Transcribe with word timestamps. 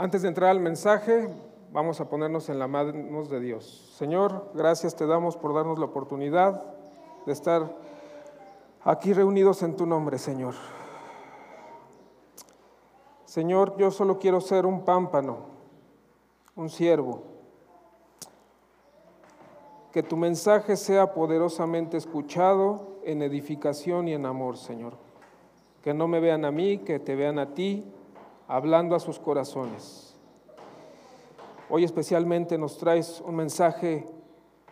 Antes 0.00 0.22
de 0.22 0.28
entrar 0.28 0.48
al 0.48 0.60
mensaje, 0.60 1.28
vamos 1.72 2.00
a 2.00 2.08
ponernos 2.08 2.48
en 2.48 2.58
la 2.58 2.66
manos 2.66 3.28
de 3.28 3.38
Dios. 3.38 3.92
Señor, 3.98 4.50
gracias 4.54 4.96
te 4.96 5.06
damos 5.06 5.36
por 5.36 5.52
darnos 5.52 5.78
la 5.78 5.84
oportunidad 5.84 6.64
de 7.26 7.32
estar 7.32 7.76
aquí 8.82 9.12
reunidos 9.12 9.62
en 9.62 9.76
tu 9.76 9.84
nombre, 9.84 10.16
Señor. 10.16 10.54
Señor, 13.26 13.76
yo 13.76 13.90
solo 13.90 14.18
quiero 14.18 14.40
ser 14.40 14.64
un 14.64 14.86
pámpano, 14.86 15.36
un 16.56 16.70
siervo. 16.70 17.22
Que 19.92 20.02
tu 20.02 20.16
mensaje 20.16 20.78
sea 20.78 21.12
poderosamente 21.12 21.98
escuchado 21.98 23.00
en 23.04 23.20
edificación 23.20 24.08
y 24.08 24.14
en 24.14 24.24
amor, 24.24 24.56
Señor. 24.56 24.94
Que 25.82 25.92
no 25.92 26.08
me 26.08 26.20
vean 26.20 26.46
a 26.46 26.50
mí, 26.50 26.78
que 26.78 26.98
te 26.98 27.14
vean 27.14 27.38
a 27.38 27.52
ti, 27.52 27.84
hablando 28.50 28.96
a 28.96 29.00
sus 29.00 29.20
corazones. 29.20 30.12
Hoy 31.68 31.84
especialmente 31.84 32.58
nos 32.58 32.78
traes 32.78 33.22
un 33.24 33.36
mensaje 33.36 34.04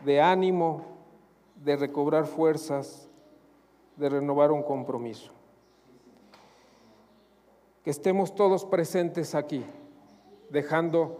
de 0.04 0.20
ánimo, 0.20 0.82
de 1.54 1.76
recobrar 1.76 2.26
fuerzas, 2.26 3.08
de 3.94 4.08
renovar 4.08 4.50
un 4.50 4.64
compromiso. 4.64 5.30
Que 7.84 7.90
estemos 7.90 8.34
todos 8.34 8.64
presentes 8.64 9.36
aquí, 9.36 9.64
dejando 10.50 11.18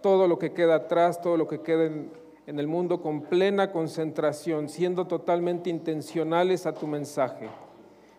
todo 0.00 0.28
lo 0.28 0.38
que 0.38 0.52
queda 0.52 0.76
atrás, 0.76 1.20
todo 1.20 1.36
lo 1.36 1.48
que 1.48 1.60
queda 1.60 1.86
en, 1.86 2.12
el 2.46 2.68
mundo 2.68 3.02
con 3.02 3.22
plena 3.22 3.72
concentración, 3.72 4.68
siendo 4.68 5.08
totalmente 5.08 5.70
intencionales 5.70 6.66
a 6.66 6.74
tu 6.74 6.86
mensaje 6.86 7.48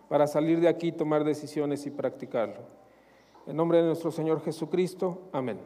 para 0.09 0.27
salir 0.27 0.59
de 0.59 0.67
aquí, 0.67 0.91
tomar 0.91 1.23
decisiones 1.23 1.85
y 1.85 1.89
practicarlo. 1.89 2.86
En 3.47 3.55
nombre 3.55 3.77
de 3.77 3.85
nuestro 3.85 4.11
Señor 4.11 4.43
Jesucristo, 4.43 5.29
amén. 5.31 5.57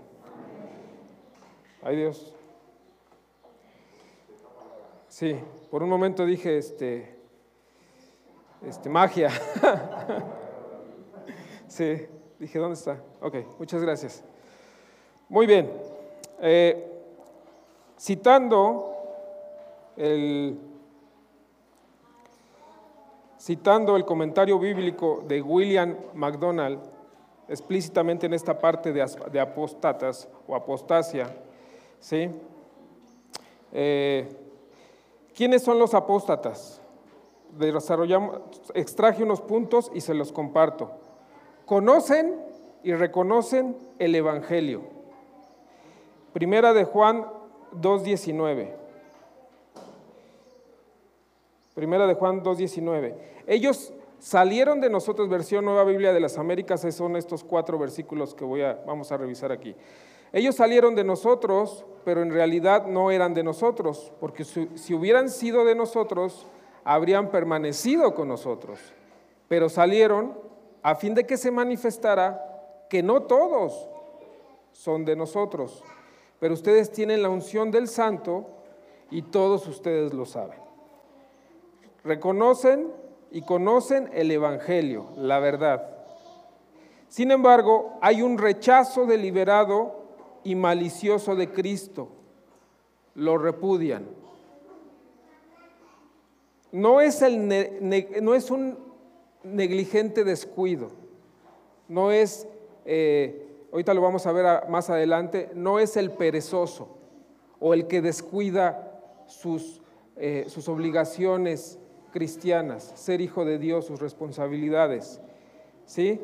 Ay 1.82 1.96
Dios. 1.96 2.32
Sí, 5.08 5.36
por 5.72 5.82
un 5.82 5.90
momento 5.90 6.23
dije, 6.23 6.60
este, 6.60 7.16
este, 8.68 8.88
magia. 8.88 9.32
sí, 11.68 12.06
dije, 12.38 12.60
¿dónde 12.60 12.76
está? 12.76 13.02
Ok, 13.20 13.38
muchas 13.58 13.82
gracias. 13.82 14.23
Muy 15.28 15.48
bien. 15.48 15.72
Eh, 16.40 16.88
citando 17.98 18.95
el 19.98 20.56
citando 23.40 23.95
el 23.95 24.06
comentario 24.06 24.60
bíblico 24.60 25.23
de 25.28 25.42
William 25.42 25.95
MacDonald, 26.14 26.91
explícitamente 27.47 28.25
en 28.25 28.34
esta 28.34 28.58
parte 28.58 28.94
de, 28.94 29.39
apostatas 29.39 30.28
o 30.47 30.56
apostasia, 30.56 31.36
¿sí? 32.00 32.30
Eh, 33.73 34.28
¿Quiénes 35.36 35.64
son 35.64 35.80
los 35.80 35.94
apóstatas? 35.94 36.81
Desarrollamos, 37.58 38.39
extraje 38.73 39.23
unos 39.23 39.42
puntos 39.42 39.92
y 39.94 40.02
se 40.02 40.14
los 40.14 40.31
comparto. 40.31 40.92
Conocen 41.66 42.36
y 42.83 42.94
reconocen 42.94 43.78
el 44.00 44.16
Evangelio. 44.16 44.81
Primera 46.33 46.73
de 46.73 46.86
Juan 46.86 47.26
2.19. 47.73 48.73
Primera 51.73 52.08
de 52.08 52.14
Juan 52.14 52.44
2.19. 52.44 53.16
Ellos 53.48 53.94
salieron 54.22 54.80
de 54.80 54.89
nosotros, 54.89 55.27
versión 55.27 55.66
Nueva 55.66 55.83
Biblia 55.83 56.14
de 56.14 56.19
las 56.19 56.38
Américas, 56.38 56.86
son 56.94 57.16
estos 57.16 57.44
cuatro 57.44 57.80
versículos 57.80 58.36
que 58.36 58.45
voy 58.45 58.61
a, 58.61 58.80
vamos 58.86 59.11
a 59.11 59.17
revisar 59.17 59.52
aquí. 59.52 59.75
Ellos 60.31 60.55
salieron 60.55 60.95
de 60.95 61.04
nosotros, 61.04 61.83
pero 62.05 62.21
en 62.21 62.31
realidad 62.31 62.86
no 62.86 63.10
eran 63.10 63.33
de 63.33 63.43
nosotros, 63.43 64.14
porque 64.20 64.43
si, 64.45 64.70
si 64.76 64.93
hubieran 64.93 65.27
sido 65.27 65.65
de 65.65 65.73
nosotros, 65.73 66.45
habrían 66.83 67.31
permanecido 67.31 68.14
con 68.14 68.27
nosotros. 68.27 68.80
Pero 69.48 69.70
salieron 69.70 70.37
a 70.83 70.95
fin 70.95 71.15
de 71.15 71.26
que 71.26 71.36
se 71.36 71.49
manifestara 71.49 72.86
que 72.89 73.02
no 73.02 73.23
todos 73.23 73.89
son 74.71 75.04
de 75.04 75.15
nosotros, 75.15 75.83
pero 76.39 76.54
ustedes 76.54 76.92
tienen 76.92 77.23
la 77.23 77.30
unción 77.30 77.71
del 77.71 77.87
santo 77.87 78.45
y 79.10 79.23
todos 79.23 79.67
ustedes 79.67 80.14
lo 80.14 80.26
saben. 80.26 80.60
Reconocen 82.04 83.01
y 83.31 83.42
conocen 83.43 84.09
el 84.14 84.30
Evangelio, 84.30 85.08
la 85.15 85.39
verdad. 85.39 85.87
Sin 87.08 87.31
embargo, 87.31 87.97
hay 88.02 88.21
un 88.21 88.37
rechazo 88.37 89.05
deliberado 89.05 90.02
y 90.43 90.55
malicioso 90.55 91.36
de 91.36 91.52
Cristo. 91.52 92.09
Lo 93.15 93.37
repudian. 93.37 94.08
No 96.71 97.02
es, 97.02 97.21
el 97.21 97.47
no 98.21 98.33
es 98.33 98.52
un 98.52 98.77
negligente 99.43 100.23
descuido, 100.23 100.92
no 101.89 102.11
es, 102.11 102.48
eh, 102.86 103.65
ahorita 103.71 103.93
lo 103.93 104.02
vamos 104.02 104.25
a 104.25 104.31
ver 104.31 104.69
más 104.69 104.89
adelante, 104.89 105.49
no 105.53 105.80
es 105.80 105.98
el 105.98 106.11
perezoso 106.11 106.87
o 107.59 107.73
el 107.73 107.87
que 107.87 108.02
descuida 108.02 109.02
sus, 109.27 109.81
eh, 110.15 110.45
sus 110.48 110.69
obligaciones 110.69 111.77
cristianas, 112.11 112.92
ser 112.95 113.22
hijo 113.22 113.45
de 113.45 113.58
Dios, 113.58 113.86
sus 113.86 113.99
responsabilidades. 113.99 115.20
¿sí? 115.86 116.20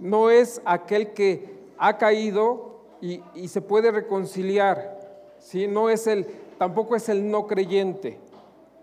No 0.00 0.30
es 0.30 0.60
aquel 0.64 1.12
que 1.12 1.58
ha 1.78 1.96
caído 1.96 2.80
y, 3.00 3.22
se 3.48 3.62
puede 3.62 3.90
reconciliar. 3.90 4.98
¿sí? 5.38 5.66
No 5.66 5.88
es 5.88 6.06
el, 6.06 6.26
tampoco 6.58 6.96
es 6.96 7.08
el 7.08 7.30
no 7.30 7.46
creyente. 7.46 8.18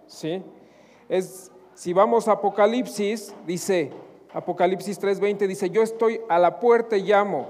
¿sí? 0.08 0.42
Es, 1.10 1.52
si 1.74 1.94
vamos 1.94 2.28
a 2.28 2.34
Apocalipsis, 2.34 3.34
dice, 3.46 3.92
Apocalipsis 4.34 5.00
3:20 5.00 5.48
dice, 5.48 5.70
yo 5.70 5.84
estoy 5.84 6.22
a 6.30 6.40
la 6.40 6.60
puerta 6.60 6.98
y 6.98 7.04
llamo. 7.04 7.50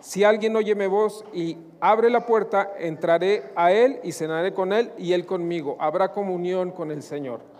Si 0.00 0.24
alguien 0.24 0.56
oye 0.56 0.74
mi 0.74 0.86
voz 0.88 1.24
y 1.32 1.56
abre 1.80 2.10
la 2.10 2.26
puerta, 2.26 2.72
entraré 2.76 3.44
a 3.54 3.70
él 3.70 4.00
y 4.02 4.10
cenaré 4.10 4.52
con 4.52 4.72
él 4.72 4.90
y 4.98 5.12
él 5.12 5.26
conmigo. 5.26 5.76
Habrá 5.78 6.10
comunión 6.10 6.72
con 6.72 6.90
el 6.90 7.04
Señor 7.04 7.51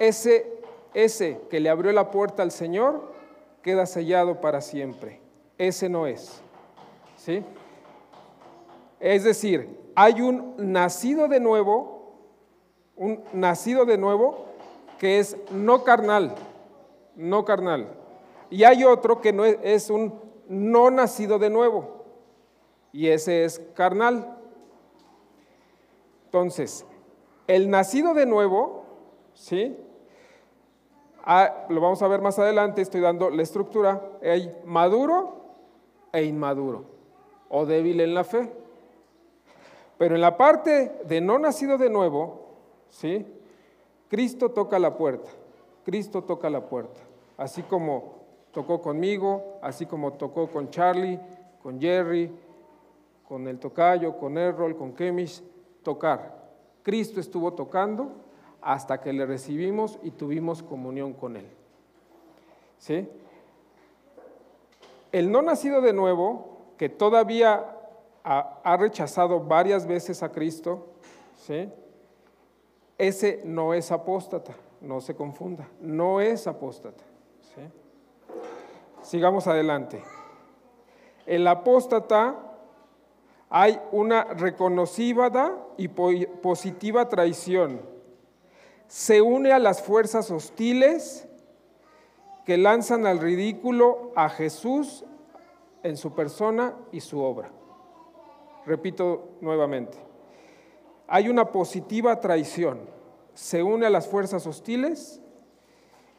ese, 0.00 0.60
ese 0.94 1.40
que 1.48 1.60
le 1.60 1.70
abrió 1.70 1.92
la 1.92 2.10
puerta 2.10 2.42
al 2.42 2.50
Señor 2.50 3.12
queda 3.62 3.86
sellado 3.86 4.40
para 4.40 4.60
siempre. 4.60 5.20
Ese 5.58 5.88
no 5.88 6.06
es. 6.06 6.42
¿Sí? 7.16 7.44
Es 8.98 9.24
decir, 9.24 9.78
hay 9.94 10.20
un 10.20 10.54
nacido 10.58 11.28
de 11.28 11.38
nuevo, 11.38 12.14
un 12.96 13.22
nacido 13.32 13.84
de 13.84 13.98
nuevo 13.98 14.46
que 14.98 15.18
es 15.18 15.36
no 15.50 15.84
carnal, 15.84 16.34
no 17.14 17.44
carnal. 17.44 17.88
Y 18.50 18.64
hay 18.64 18.84
otro 18.84 19.20
que 19.20 19.32
no 19.32 19.44
es, 19.44 19.58
es 19.62 19.90
un 19.90 20.18
no 20.48 20.90
nacido 20.90 21.38
de 21.38 21.48
nuevo, 21.48 22.04
y 22.92 23.08
ese 23.08 23.44
es 23.44 23.60
carnal. 23.74 24.36
Entonces, 26.24 26.84
el 27.46 27.70
nacido 27.70 28.14
de 28.14 28.26
nuevo, 28.26 28.84
¿sí? 29.34 29.76
Ah, 31.24 31.66
lo 31.68 31.80
vamos 31.80 32.02
a 32.02 32.08
ver 32.08 32.20
más 32.20 32.38
adelante, 32.38 32.80
estoy 32.80 33.00
dando 33.00 33.30
la 33.30 33.42
estructura, 33.42 34.02
hay 34.22 34.54
maduro 34.64 35.36
e 36.12 36.24
inmaduro, 36.24 36.84
o 37.48 37.66
débil 37.66 38.00
en 38.00 38.14
la 38.14 38.24
fe. 38.24 38.50
Pero 39.98 40.14
en 40.14 40.22
la 40.22 40.36
parte 40.36 40.90
de 41.04 41.20
no 41.20 41.38
nacido 41.38 41.76
de 41.76 41.90
nuevo, 41.90 42.48
¿sí? 42.88 43.26
Cristo 44.08 44.50
toca 44.50 44.78
la 44.78 44.96
puerta, 44.96 45.30
Cristo 45.84 46.24
toca 46.24 46.48
la 46.48 46.66
puerta, 46.66 47.00
así 47.36 47.62
como 47.62 48.20
tocó 48.50 48.80
conmigo, 48.80 49.58
así 49.62 49.86
como 49.86 50.14
tocó 50.14 50.48
con 50.48 50.70
Charlie, 50.70 51.20
con 51.62 51.78
Jerry, 51.80 52.30
con 53.28 53.46
el 53.46 53.58
tocayo, 53.58 54.16
con 54.16 54.38
Errol, 54.38 54.76
con 54.76 54.92
Kemish, 54.92 55.42
tocar. 55.82 56.40
Cristo 56.82 57.20
estuvo 57.20 57.52
tocando 57.52 58.10
hasta 58.62 59.00
que 59.00 59.12
le 59.12 59.26
recibimos 59.26 59.98
y 60.02 60.10
tuvimos 60.10 60.62
comunión 60.62 61.12
con 61.12 61.36
Él. 61.36 61.46
¿Sí? 62.78 63.08
El 65.12 65.30
no 65.30 65.42
nacido 65.42 65.80
de 65.80 65.92
nuevo, 65.92 66.58
que 66.76 66.88
todavía 66.88 67.76
ha, 68.22 68.76
rechazado 68.78 69.40
varias 69.40 69.86
veces 69.86 70.22
a 70.22 70.30
Cristo, 70.30 70.86
¿sí? 71.36 71.68
ese 72.96 73.42
no 73.44 73.74
es 73.74 73.90
apóstata, 73.90 74.54
no 74.80 75.00
se 75.00 75.14
confunda, 75.14 75.68
no 75.80 76.20
es 76.20 76.46
apóstata. 76.46 77.02
¿sí? 77.54 77.62
Sigamos 79.02 79.46
adelante. 79.46 80.02
El 81.26 81.46
apóstata 81.46 82.36
hay 83.48 83.80
una 83.90 84.24
reconocida 84.24 85.56
y 85.76 85.88
positiva 85.88 87.08
traición 87.08 87.80
se 88.90 89.22
une 89.22 89.52
a 89.52 89.60
las 89.60 89.80
fuerzas 89.80 90.32
hostiles 90.32 91.28
que 92.44 92.56
lanzan 92.56 93.06
al 93.06 93.20
ridículo 93.20 94.10
a 94.16 94.28
Jesús 94.28 95.04
en 95.84 95.96
su 95.96 96.12
persona 96.12 96.74
y 96.90 96.98
su 97.00 97.20
obra. 97.20 97.52
Repito 98.66 99.28
nuevamente, 99.40 99.96
hay 101.06 101.28
una 101.28 101.52
positiva 101.52 102.18
traición, 102.18 102.80
se 103.32 103.62
une 103.62 103.86
a 103.86 103.90
las 103.90 104.08
fuerzas 104.08 104.44
hostiles 104.48 105.22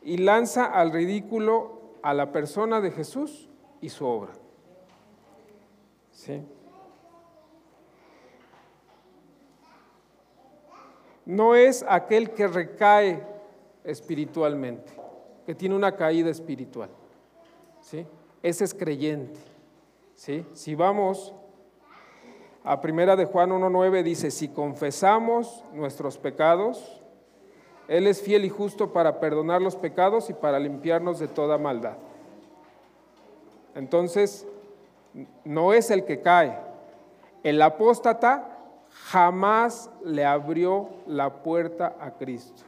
y 0.01 0.15
lanza 0.19 0.63
al 0.63 0.93
ridículo 0.93 1.97
a 2.01 2.13
la 2.13 2.31
persona 2.31 2.79
de 2.79 2.91
Jesús 2.91 3.49
y 3.81 3.89
su 3.89 4.05
obra. 4.05 4.31
¿Sí? 6.13 6.41
No 11.25 11.55
es 11.55 11.85
aquel 11.87 12.31
que 12.31 12.47
recae 12.47 13.21
espiritualmente, 13.83 14.91
que 15.45 15.55
tiene 15.55 15.75
una 15.75 15.95
caída 15.95 16.29
espiritual. 16.29 16.89
¿Sí? 17.81 18.05
Ese 18.43 18.63
es 18.63 18.73
creyente. 18.73 19.39
Si 20.53 20.75
vamos 20.75 21.33
a 22.63 22.79
primera 22.79 23.15
de 23.15 23.25
Juan 23.25 23.49
1.9 23.49 24.03
dice, 24.03 24.29
si 24.29 24.49
confesamos 24.49 25.63
nuestros 25.73 26.19
pecados, 26.19 27.01
Él 27.87 28.05
es 28.05 28.21
fiel 28.21 28.45
y 28.45 28.49
justo 28.49 28.93
para 28.93 29.19
perdonar 29.19 29.63
los 29.63 29.75
pecados 29.75 30.29
y 30.29 30.33
para 30.33 30.59
limpiarnos 30.59 31.17
de 31.17 31.27
toda 31.27 31.57
maldad. 31.57 31.97
Entonces, 33.73 34.45
no 35.43 35.73
es 35.73 35.89
el 35.89 36.05
que 36.05 36.21
cae. 36.21 36.59
El 37.43 37.59
apóstata 37.61 38.50
jamás 38.91 39.89
le 40.03 40.25
abrió 40.25 40.89
la 41.07 41.41
puerta 41.43 41.95
a 41.99 42.17
Cristo. 42.17 42.63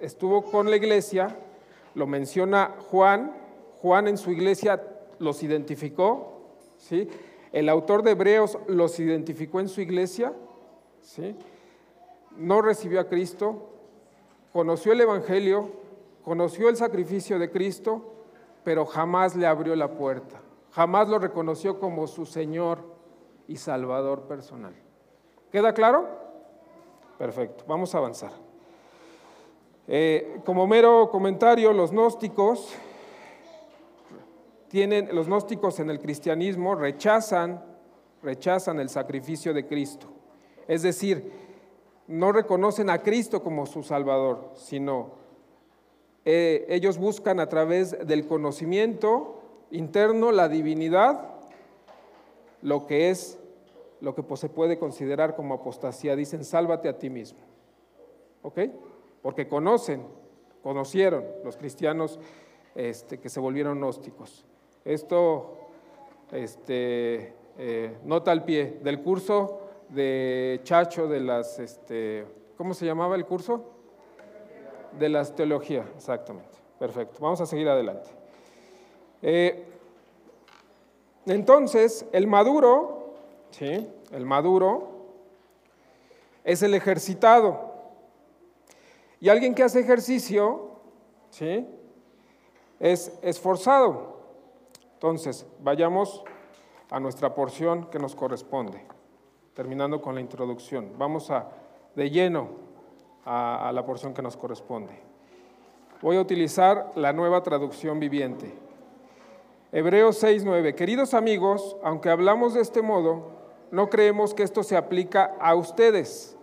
estuvo 0.00 0.42
con 0.42 0.70
la 0.70 0.76
iglesia, 0.76 1.36
lo 1.94 2.06
menciona 2.06 2.74
Juan, 2.90 3.32
Juan 3.80 4.08
en 4.08 4.18
su 4.18 4.30
iglesia 4.30 4.82
los 5.18 5.42
identificó, 5.42 6.42
¿sí? 6.78 7.08
El 7.52 7.68
autor 7.68 8.02
de 8.02 8.12
Hebreos 8.12 8.58
los 8.66 8.98
identificó 8.98 9.60
en 9.60 9.68
su 9.68 9.80
iglesia, 9.80 10.32
¿sí? 11.00 11.36
no 12.36 12.60
recibió 12.60 13.00
a 13.00 13.08
Cristo, 13.08 13.70
conoció 14.52 14.92
el 14.92 15.00
Evangelio, 15.00 15.70
conoció 16.22 16.68
el 16.68 16.76
sacrificio 16.76 17.38
de 17.38 17.50
Cristo, 17.50 18.12
pero 18.64 18.84
jamás 18.84 19.36
le 19.36 19.46
abrió 19.46 19.74
la 19.76 19.92
puerta, 19.92 20.40
jamás 20.72 21.08
lo 21.08 21.18
reconoció 21.18 21.78
como 21.78 22.06
su 22.06 22.26
Señor 22.26 22.95
y 23.48 23.56
Salvador 23.56 24.22
personal. 24.22 24.74
¿Queda 25.50 25.72
claro? 25.72 26.06
Perfecto, 27.18 27.64
vamos 27.66 27.94
a 27.94 27.98
avanzar. 27.98 28.32
Eh, 29.88 30.40
como 30.44 30.66
mero 30.66 31.08
comentario, 31.10 31.72
los 31.72 31.92
gnósticos 31.92 32.74
tienen, 34.68 35.14
los 35.14 35.28
gnósticos 35.28 35.78
en 35.80 35.90
el 35.90 36.00
cristianismo 36.00 36.74
rechazan, 36.74 37.62
rechazan 38.22 38.80
el 38.80 38.88
sacrificio 38.88 39.54
de 39.54 39.66
Cristo. 39.66 40.08
Es 40.66 40.82
decir, 40.82 41.32
no 42.08 42.32
reconocen 42.32 42.90
a 42.90 43.02
Cristo 43.02 43.42
como 43.42 43.66
su 43.66 43.82
Salvador, 43.82 44.50
sino 44.54 45.12
eh, 46.24 46.66
ellos 46.68 46.98
buscan 46.98 47.38
a 47.38 47.48
través 47.48 47.96
del 48.06 48.26
conocimiento 48.26 49.40
interno 49.70 50.32
la 50.32 50.48
divinidad, 50.48 51.35
lo 52.66 52.84
que 52.84 53.10
es, 53.10 53.38
lo 54.00 54.16
que 54.16 54.36
se 54.36 54.48
puede 54.48 54.76
considerar 54.76 55.36
como 55.36 55.54
apostasía. 55.54 56.16
Dicen, 56.16 56.44
sálvate 56.44 56.88
a 56.88 56.98
ti 56.98 57.08
mismo. 57.08 57.38
¿Ok? 58.42 58.58
Porque 59.22 59.46
conocen, 59.46 60.02
conocieron 60.64 61.24
los 61.44 61.56
cristianos 61.56 62.18
este, 62.74 63.20
que 63.20 63.28
se 63.28 63.38
volvieron 63.38 63.78
gnósticos. 63.78 64.44
Esto, 64.84 65.58
este, 66.32 67.34
eh, 67.56 67.98
nota 68.02 68.32
al 68.32 68.44
pie, 68.44 68.80
del 68.82 69.00
curso 69.00 69.60
de 69.88 70.58
Chacho 70.64 71.06
de 71.06 71.20
las, 71.20 71.60
este, 71.60 72.26
¿cómo 72.56 72.74
se 72.74 72.84
llamaba 72.84 73.14
el 73.14 73.26
curso? 73.26 73.64
De 74.98 75.08
las 75.08 75.36
teología, 75.36 75.84
exactamente. 75.94 76.58
Perfecto, 76.80 77.18
vamos 77.20 77.40
a 77.40 77.46
seguir 77.46 77.68
adelante. 77.68 78.10
Eh, 79.22 79.75
entonces, 81.26 82.06
el 82.12 82.26
maduro, 82.26 83.14
¿sí? 83.50 83.88
El 84.12 84.24
maduro 84.24 84.88
es 86.44 86.62
el 86.62 86.74
ejercitado. 86.74 87.74
Y 89.20 89.28
alguien 89.28 89.54
que 89.54 89.64
hace 89.64 89.80
ejercicio, 89.80 90.70
¿sí? 91.30 91.66
Es 92.78 93.18
esforzado. 93.22 94.20
Entonces, 94.94 95.46
vayamos 95.60 96.22
a 96.90 97.00
nuestra 97.00 97.34
porción 97.34 97.86
que 97.90 97.98
nos 97.98 98.14
corresponde, 98.14 98.86
terminando 99.54 100.00
con 100.00 100.14
la 100.14 100.20
introducción. 100.20 100.92
Vamos 100.96 101.30
a, 101.30 101.48
de 101.96 102.08
lleno 102.08 102.50
a, 103.24 103.68
a 103.68 103.72
la 103.72 103.84
porción 103.84 104.14
que 104.14 104.22
nos 104.22 104.36
corresponde. 104.36 104.96
Voy 106.02 106.16
a 106.18 106.20
utilizar 106.20 106.92
la 106.94 107.12
nueva 107.12 107.42
traducción 107.42 107.98
viviente. 107.98 108.65
Hebreos 109.76 110.16
6:9. 110.22 110.74
Queridos 110.74 111.12
amigos, 111.12 111.76
aunque 111.82 112.08
hablamos 112.08 112.54
de 112.54 112.62
este 112.62 112.80
modo, 112.80 113.26
no 113.70 113.90
creemos 113.90 114.32
que 114.32 114.42
esto 114.42 114.62
se 114.62 114.74
aplica 114.74 115.36
a 115.38 115.54
ustedes. 115.54 116.34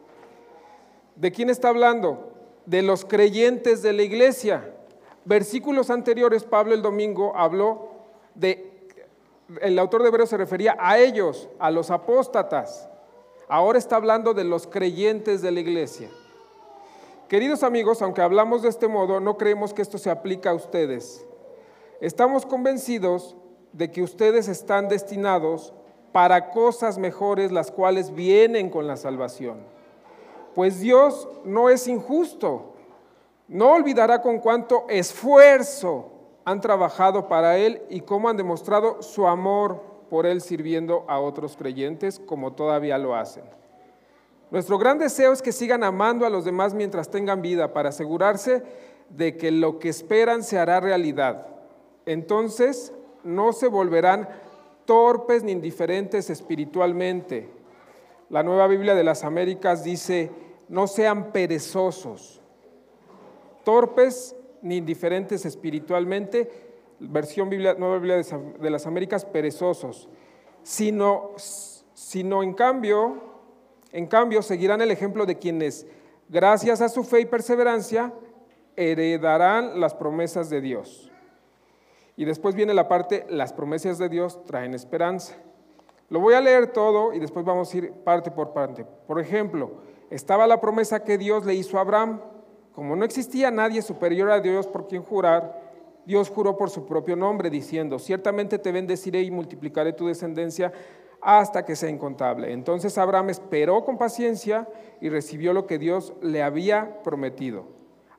¿De 1.16 1.32
quién 1.32 1.50
está 1.50 1.70
hablando? 1.70 2.32
De 2.68 2.84
los 2.84 3.06
creyentes 3.06 3.82
de 3.82 3.92
la 3.92 4.04
iglesia. 4.04 4.76
Versículos 5.26 5.90
anteriores, 5.90 6.44
Pablo 6.44 6.76
el 6.76 6.84
domingo 6.84 7.34
habló 7.36 7.90
el 9.62 9.80
autor 9.80 10.04
de 10.04 10.10
Hebreos 10.10 10.30
se 10.30 10.38
refería 10.38 10.78
a 10.80 11.00
ellos, 11.00 11.50
a 11.58 11.72
los 11.72 11.90
apóstatas. 11.90 12.88
Ahora 13.48 13.80
está 13.80 13.96
hablando 13.96 14.36
de 14.36 14.44
los 14.44 14.68
creyentes 14.68 15.42
de 15.42 15.52
la 15.52 15.60
iglesia. 15.60 16.08
Queridos 17.28 17.64
amigos, 17.64 18.04
aunque 18.04 18.22
hablamos 18.22 18.62
de 18.62 18.70
este 18.70 18.88
modo, 18.88 19.20
no 19.20 19.40
creemos 19.40 19.74
que 19.74 19.82
esto 19.82 19.98
se 19.98 20.12
aplica 20.12 20.52
a 20.52 20.54
ustedes. 20.54 21.26
Estamos 22.04 22.46
convencidos 22.46 23.34
de 23.72 23.90
que 23.90 24.04
ustedes 24.04 24.50
están 24.50 24.90
destinados 24.90 25.74
para 26.12 26.52
cosas 26.52 26.98
mejores, 26.98 27.50
las 27.50 27.72
cuales 27.72 28.14
vienen 28.14 28.70
con 28.70 28.88
la 28.88 28.98
salvación. 28.98 29.60
Pues 30.54 30.82
Dios 30.82 31.30
no 31.46 31.70
es 31.70 31.88
injusto, 31.88 32.74
no 33.48 33.72
olvidará 33.72 34.22
con 34.22 34.40
cuánto 34.40 34.86
esfuerzo 34.90 36.12
han 36.44 36.60
trabajado 36.60 37.30
para 37.30 37.58
Él 37.58 37.82
y 37.90 38.02
cómo 38.02 38.28
han 38.28 38.36
demostrado 38.36 39.02
su 39.02 39.26
amor 39.26 39.82
por 40.10 40.26
Él 40.26 40.42
sirviendo 40.42 41.06
a 41.08 41.22
otros 41.22 41.56
creyentes 41.56 42.20
como 42.20 42.52
todavía 42.52 42.98
lo 42.98 43.16
hacen. 43.16 43.46
Nuestro 44.52 44.78
gran 44.78 45.00
deseo 45.00 45.32
es 45.32 45.42
que 45.42 45.54
sigan 45.54 45.86
amando 45.86 46.26
a 46.26 46.30
los 46.30 46.44
demás 46.44 46.74
mientras 46.74 47.10
tengan 47.10 47.42
vida 47.42 47.72
para 47.72 47.90
asegurarse 47.90 48.62
de 49.08 49.38
que 49.38 49.52
lo 49.52 49.80
que 49.80 49.88
esperan 49.88 50.44
se 50.44 50.60
hará 50.60 50.82
realidad. 50.82 51.53
Entonces 52.06 52.94
no 53.24 53.54
se 53.54 53.68
volverán 53.68 54.28
torpes 54.86 55.44
ni 55.44 55.52
indiferentes 55.52 56.30
espiritualmente. 56.30 57.50
La 58.30 58.44
nueva 58.44 58.68
Biblia 58.68 58.96
de 58.96 59.04
las 59.04 59.24
Américas 59.24 59.84
dice, 59.84 60.32
no 60.70 60.88
sean 60.88 61.32
perezosos. 61.32 62.42
Torpes 63.64 64.36
ni 64.62 64.78
indiferentes 64.78 65.46
espiritualmente, 65.46 66.50
versión 67.00 67.50
Biblia, 67.50 67.76
Nueva 67.76 67.98
Biblia 67.98 68.16
de 68.18 68.70
las 68.70 68.86
Américas, 68.88 69.26
perezosos, 69.26 70.10
sino, 70.64 71.32
sino 71.94 72.44
en 72.44 72.54
cambio, 72.54 73.22
en 73.92 74.08
cambio 74.08 74.42
seguirán 74.42 74.82
el 74.82 74.92
ejemplo 74.92 75.26
de 75.26 75.38
quienes, 75.38 75.86
gracias 76.30 76.82
a 76.82 76.90
su 76.90 77.04
fe 77.04 77.22
y 77.22 77.26
perseverancia, 77.26 78.14
heredarán 78.76 79.80
las 79.80 79.94
promesas 79.94 80.50
de 80.50 80.62
Dios. 80.62 81.13
Y 82.16 82.26
después 82.26 82.56
viene 82.56 82.74
la 82.74 82.88
parte, 82.88 83.26
las 83.30 83.54
promesas 83.54 83.98
de 83.98 84.10
Dios 84.10 84.44
traen 84.46 84.74
esperanza. 84.74 85.36
Lo 86.10 86.20
voy 86.20 86.36
a 86.36 86.42
leer 86.42 86.68
todo 86.68 87.14
y 87.14 87.20
después 87.20 87.46
vamos 87.46 87.74
a 87.74 87.78
ir 87.78 87.92
parte 87.92 88.30
por 88.30 88.54
parte. 88.54 88.86
Por 89.08 89.20
ejemplo, 89.20 89.72
estaba 90.10 90.46
la 90.46 90.62
promesa 90.62 91.04
que 91.04 91.18
Dios 91.18 91.46
le 91.46 91.56
hizo 91.56 91.78
a 91.78 91.82
Abraham 91.82 92.22
como 92.74 92.96
no 92.96 93.06
existía 93.06 93.52
nadie 93.52 93.82
superior 93.82 94.32
a 94.32 94.40
Dios 94.40 94.68
por 94.68 94.88
quien 94.88 95.04
jurar, 95.04 95.62
Dios 96.06 96.30
juró 96.30 96.58
por 96.58 96.70
su 96.70 96.86
propio 96.86 97.16
nombre, 97.16 97.50
diciendo, 97.50 98.00
ciertamente 98.00 98.58
te 98.58 98.72
bendeciré 98.72 99.22
y 99.22 99.32
multiplicaré 99.32 99.94
tu 99.94 100.08
descendencia 100.08 100.74
hasta 101.22 101.64
que 101.64 101.76
sea 101.76 101.90
incontable. 101.90 102.52
Entonces 102.52 102.98
Abraham 102.98 103.30
esperó 103.30 103.86
con 103.86 103.98
paciencia 103.98 104.68
y 105.00 105.10
recibió 105.10 105.54
lo 105.54 105.68
que 105.68 105.78
Dios 105.78 106.14
le 106.22 106.42
había 106.42 107.02
prometido. 107.04 107.66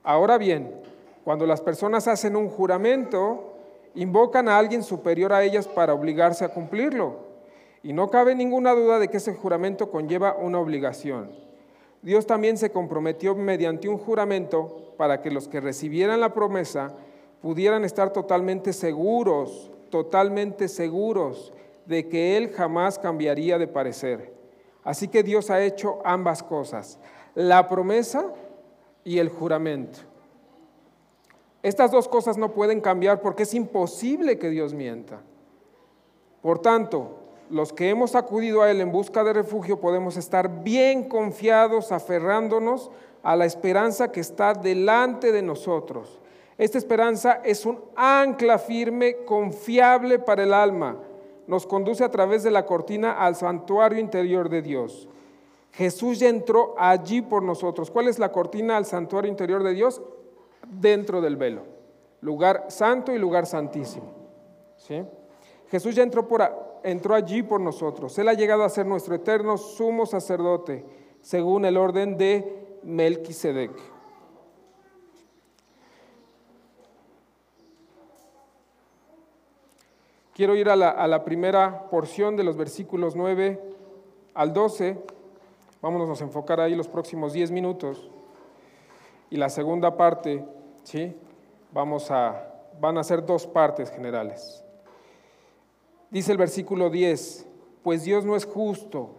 Ahora 0.04 0.38
bien, 0.38 0.80
cuando 1.24 1.46
las 1.46 1.60
personas 1.60 2.06
hacen 2.06 2.36
un 2.36 2.48
juramento, 2.48 3.53
invocan 3.94 4.48
a 4.48 4.58
alguien 4.58 4.82
superior 4.82 5.32
a 5.32 5.42
ellas 5.42 5.68
para 5.68 5.94
obligarse 5.94 6.44
a 6.44 6.48
cumplirlo. 6.48 7.24
Y 7.82 7.92
no 7.92 8.10
cabe 8.10 8.34
ninguna 8.34 8.72
duda 8.72 8.98
de 8.98 9.08
que 9.08 9.18
ese 9.18 9.34
juramento 9.34 9.90
conlleva 9.90 10.34
una 10.34 10.58
obligación. 10.58 11.30
Dios 12.02 12.26
también 12.26 12.58
se 12.58 12.70
comprometió 12.70 13.34
mediante 13.34 13.88
un 13.88 13.98
juramento 13.98 14.94
para 14.96 15.22
que 15.22 15.30
los 15.30 15.48
que 15.48 15.60
recibieran 15.60 16.20
la 16.20 16.34
promesa 16.34 16.92
pudieran 17.40 17.84
estar 17.84 18.12
totalmente 18.12 18.72
seguros, 18.72 19.70
totalmente 19.90 20.68
seguros 20.68 21.52
de 21.86 22.08
que 22.08 22.36
Él 22.36 22.50
jamás 22.52 22.98
cambiaría 22.98 23.58
de 23.58 23.66
parecer. 23.66 24.32
Así 24.82 25.08
que 25.08 25.22
Dios 25.22 25.50
ha 25.50 25.62
hecho 25.62 26.00
ambas 26.04 26.42
cosas, 26.42 26.98
la 27.34 27.68
promesa 27.68 28.32
y 29.02 29.18
el 29.18 29.28
juramento. 29.28 29.98
Estas 31.64 31.90
dos 31.90 32.08
cosas 32.08 32.36
no 32.36 32.52
pueden 32.52 32.82
cambiar 32.82 33.22
porque 33.22 33.44
es 33.44 33.54
imposible 33.54 34.38
que 34.38 34.50
Dios 34.50 34.74
mienta. 34.74 35.22
Por 36.42 36.58
tanto, 36.58 37.16
los 37.48 37.72
que 37.72 37.88
hemos 37.88 38.14
acudido 38.14 38.60
a 38.60 38.70
Él 38.70 38.82
en 38.82 38.92
busca 38.92 39.24
de 39.24 39.32
refugio 39.32 39.80
podemos 39.80 40.18
estar 40.18 40.62
bien 40.62 41.08
confiados, 41.08 41.90
aferrándonos 41.90 42.90
a 43.22 43.34
la 43.34 43.46
esperanza 43.46 44.12
que 44.12 44.20
está 44.20 44.52
delante 44.52 45.32
de 45.32 45.40
nosotros. 45.40 46.20
Esta 46.58 46.76
esperanza 46.76 47.40
es 47.42 47.64
un 47.64 47.80
ancla 47.96 48.58
firme, 48.58 49.24
confiable 49.24 50.18
para 50.18 50.42
el 50.42 50.52
alma. 50.52 50.98
Nos 51.46 51.66
conduce 51.66 52.04
a 52.04 52.10
través 52.10 52.42
de 52.42 52.50
la 52.50 52.66
cortina 52.66 53.12
al 53.12 53.36
santuario 53.36 53.98
interior 53.98 54.50
de 54.50 54.60
Dios. 54.60 55.08
Jesús 55.72 56.18
ya 56.18 56.28
entró 56.28 56.74
allí 56.76 57.22
por 57.22 57.42
nosotros. 57.42 57.90
¿Cuál 57.90 58.08
es 58.08 58.18
la 58.18 58.32
cortina 58.32 58.76
al 58.76 58.84
santuario 58.84 59.30
interior 59.30 59.62
de 59.62 59.72
Dios? 59.72 60.02
Dentro 60.68 61.20
del 61.20 61.36
velo. 61.36 61.62
Lugar 62.20 62.66
santo 62.68 63.12
y 63.12 63.18
lugar 63.18 63.46
santísimo. 63.46 64.24
Jesús 65.70 65.94
ya 65.94 66.02
entró, 66.02 66.28
por, 66.28 66.80
entró 66.82 67.14
allí 67.14 67.42
por 67.42 67.60
nosotros. 67.60 68.18
Él 68.18 68.28
ha 68.28 68.34
llegado 68.34 68.64
a 68.64 68.68
ser 68.68 68.86
nuestro 68.86 69.14
eterno 69.14 69.56
sumo 69.56 70.06
sacerdote, 70.06 70.84
según 71.20 71.64
el 71.64 71.76
orden 71.76 72.16
de 72.16 72.78
Melquisedec. 72.82 73.72
Quiero 80.34 80.56
ir 80.56 80.68
a 80.68 80.74
la, 80.74 80.90
a 80.90 81.06
la, 81.06 81.24
primera 81.24 81.88
porción 81.90 82.36
de 82.36 82.42
los 82.42 82.56
versículos 82.56 83.14
9 83.14 83.60
al 84.34 84.52
12. 84.52 84.98
Vámonos 85.80 86.20
a 86.20 86.24
enfocar 86.24 86.60
ahí 86.60 86.74
los 86.74 86.88
próximos 86.88 87.32
10 87.32 87.52
minutos. 87.52 88.10
Y 89.30 89.36
la 89.36 89.48
segunda 89.48 89.96
parte, 89.96 90.44
¿sí? 90.84 91.16
Vamos 91.72 92.10
a, 92.10 92.54
van 92.80 92.96
a 92.98 93.04
ser 93.04 93.24
dos 93.24 93.46
partes 93.46 93.90
generales. 93.90 94.62
Dice 96.10 96.30
el 96.30 96.38
versículo 96.38 96.90
10, 96.90 97.46
pues 97.82 98.04
Dios 98.04 98.24
no 98.24 98.36
es 98.36 98.44
justo, 98.44 99.10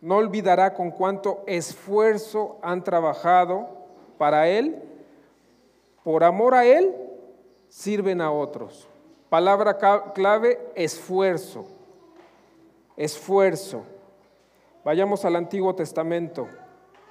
no 0.00 0.16
olvidará 0.16 0.72
con 0.72 0.90
cuánto 0.90 1.44
esfuerzo 1.46 2.58
han 2.62 2.82
trabajado 2.82 3.68
para 4.16 4.48
Él, 4.48 4.82
por 6.02 6.24
amor 6.24 6.54
a 6.54 6.64
Él, 6.64 6.94
sirven 7.68 8.22
a 8.22 8.32
otros. 8.32 8.88
Palabra 9.28 9.76
clave, 10.14 10.58
esfuerzo. 10.74 11.66
Esfuerzo. 12.96 13.84
Vayamos 14.84 15.24
al 15.24 15.36
Antiguo 15.36 15.74
Testamento 15.74 16.48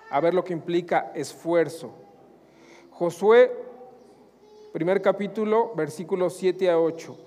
a 0.09 0.19
ver 0.19 0.33
lo 0.33 0.43
que 0.43 0.53
implica 0.53 1.11
esfuerzo. 1.13 1.91
Josué, 2.91 3.68
primer 4.71 5.01
capítulo, 5.01 5.73
versículos 5.75 6.38
7 6.38 6.69
a 6.69 6.79
8. 6.79 7.17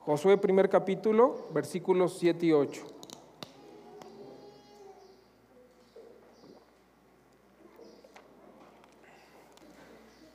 Josué, 0.00 0.38
primer 0.38 0.68
capítulo, 0.68 1.48
versículos 1.52 2.18
7 2.18 2.46
y 2.46 2.52
8. 2.52 2.86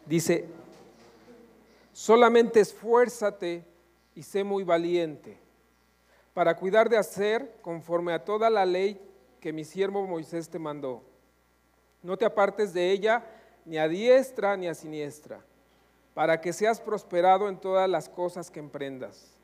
Dice, 0.05 0.45
solamente 1.91 2.59
esfuérzate 2.59 3.63
y 4.13 4.21
sé 4.21 4.43
muy 4.43 4.63
valiente 4.63 5.37
para 6.33 6.55
cuidar 6.55 6.89
de 6.89 6.97
hacer 6.97 7.57
conforme 7.61 8.13
a 8.13 8.23
toda 8.23 8.49
la 8.49 8.65
ley 8.65 8.99
que 9.39 9.53
mi 9.53 9.63
siervo 9.63 10.05
Moisés 10.05 10.49
te 10.49 10.59
mandó. 10.59 11.01
No 12.01 12.17
te 12.17 12.25
apartes 12.25 12.73
de 12.73 12.91
ella 12.91 13.23
ni 13.65 13.77
a 13.77 13.87
diestra 13.87 14.57
ni 14.57 14.67
a 14.67 14.73
siniestra, 14.73 15.43
para 16.13 16.41
que 16.41 16.53
seas 16.53 16.79
prosperado 16.79 17.49
en 17.49 17.57
todas 17.57 17.89
las 17.89 18.09
cosas 18.09 18.51
que 18.51 18.59
emprendas. 18.59 19.37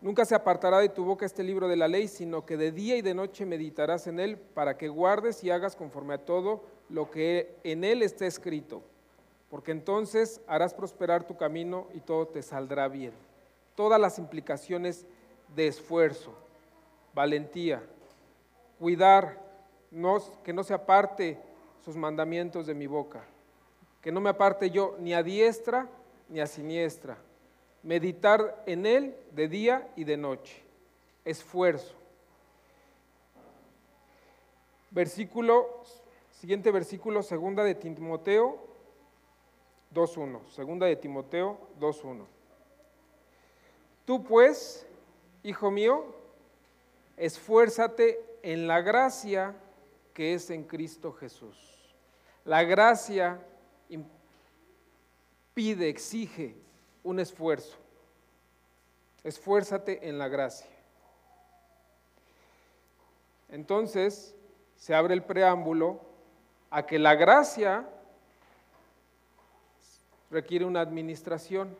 Nunca 0.00 0.24
se 0.24 0.34
apartará 0.34 0.78
de 0.78 0.88
tu 0.88 1.04
boca 1.04 1.24
este 1.24 1.44
libro 1.44 1.68
de 1.68 1.76
la 1.76 1.88
ley, 1.88 2.08
sino 2.08 2.44
que 2.44 2.56
de 2.56 2.72
día 2.72 2.96
y 2.96 3.02
de 3.02 3.14
noche 3.14 3.46
meditarás 3.46 4.06
en 4.06 4.18
él, 4.18 4.36
para 4.36 4.76
que 4.76 4.88
guardes 4.88 5.44
y 5.44 5.50
hagas 5.50 5.76
conforme 5.76 6.14
a 6.14 6.24
todo 6.24 6.64
lo 6.88 7.10
que 7.10 7.56
en 7.62 7.84
él 7.84 8.02
está 8.02 8.26
escrito 8.26 8.82
porque 9.52 9.70
entonces 9.70 10.40
harás 10.46 10.72
prosperar 10.72 11.26
tu 11.26 11.36
camino 11.36 11.86
y 11.92 12.00
todo 12.00 12.26
te 12.26 12.40
saldrá 12.40 12.88
bien. 12.88 13.12
Todas 13.74 14.00
las 14.00 14.18
implicaciones 14.18 15.04
de 15.54 15.66
esfuerzo, 15.66 16.32
valentía, 17.12 17.82
cuidar, 18.78 19.38
que 20.42 20.54
no 20.54 20.64
se 20.64 20.72
aparte 20.72 21.38
sus 21.84 21.96
mandamientos 21.96 22.66
de 22.66 22.72
mi 22.72 22.86
boca, 22.86 23.24
que 24.00 24.10
no 24.10 24.22
me 24.22 24.30
aparte 24.30 24.70
yo 24.70 24.96
ni 24.98 25.12
a 25.12 25.22
diestra 25.22 25.86
ni 26.32 26.40
a 26.40 26.46
siniestra, 26.46 27.18
meditar 27.82 28.62
en 28.64 28.86
él 28.86 29.14
de 29.32 29.48
día 29.48 29.92
y 29.96 30.04
de 30.04 30.16
noche, 30.16 30.62
esfuerzo. 31.26 31.94
Versículo, 34.90 35.82
siguiente 36.30 36.70
versículo, 36.70 37.22
segunda 37.22 37.62
de 37.62 37.74
Timoteo 37.74 38.58
2.1, 39.94 40.48
segunda 40.48 40.86
de 40.86 40.96
Timoteo 40.96 41.58
2.1. 41.78 42.24
Tú 44.06 44.24
pues, 44.24 44.86
hijo 45.42 45.70
mío, 45.70 46.06
esfuérzate 47.18 48.24
en 48.42 48.66
la 48.66 48.80
gracia 48.80 49.54
que 50.14 50.32
es 50.32 50.48
en 50.48 50.64
Cristo 50.64 51.12
Jesús. 51.12 51.94
La 52.46 52.64
gracia 52.64 53.38
pide, 55.54 55.88
exige 55.88 56.54
un 57.02 57.20
esfuerzo. 57.20 57.76
Esfuérzate 59.24 60.08
en 60.08 60.18
la 60.18 60.28
gracia. 60.28 60.66
Entonces 63.48 64.34
se 64.76 64.94
abre 64.94 65.14
el 65.14 65.22
preámbulo 65.22 66.00
a 66.70 66.86
que 66.86 66.98
la 66.98 67.14
gracia 67.14 67.86
requiere 70.30 70.64
una 70.64 70.80
administración, 70.80 71.76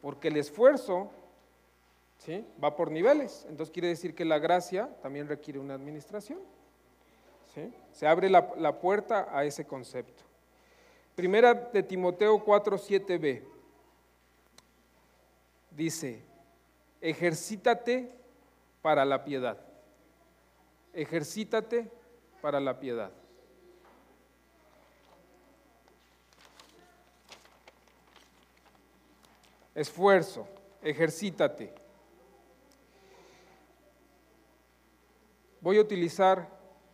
porque 0.00 0.28
el 0.28 0.36
esfuerzo 0.36 1.10
¿sí? 2.18 2.46
va 2.62 2.76
por 2.76 2.90
niveles, 2.90 3.44
entonces 3.48 3.72
quiere 3.72 3.88
decir 3.88 4.14
que 4.14 4.24
la 4.24 4.38
gracia 4.38 4.88
también 5.02 5.26
requiere 5.26 5.58
una 5.58 5.74
administración. 5.74 6.38
¿sí? 7.54 7.74
Se 7.92 8.06
abre 8.06 8.30
la, 8.30 8.52
la 8.56 8.78
puerta 8.78 9.28
a 9.36 9.44
ese 9.44 9.66
concepto. 9.66 10.22
Primera 11.14 11.54
de 11.54 11.82
Timoteo 11.82 12.42
4, 12.42 12.76
7b 12.76 13.42
dice, 15.70 16.22
ejercítate 17.00 18.10
para 18.82 19.04
la 19.04 19.24
piedad, 19.24 19.58
ejercítate 20.92 21.90
para 22.40 22.60
la 22.60 22.78
piedad. 22.78 23.12
esfuerzo, 29.74 30.46
ejercítate. 30.82 31.72
Voy 35.60 35.78
a 35.78 35.80
utilizar 35.80 36.48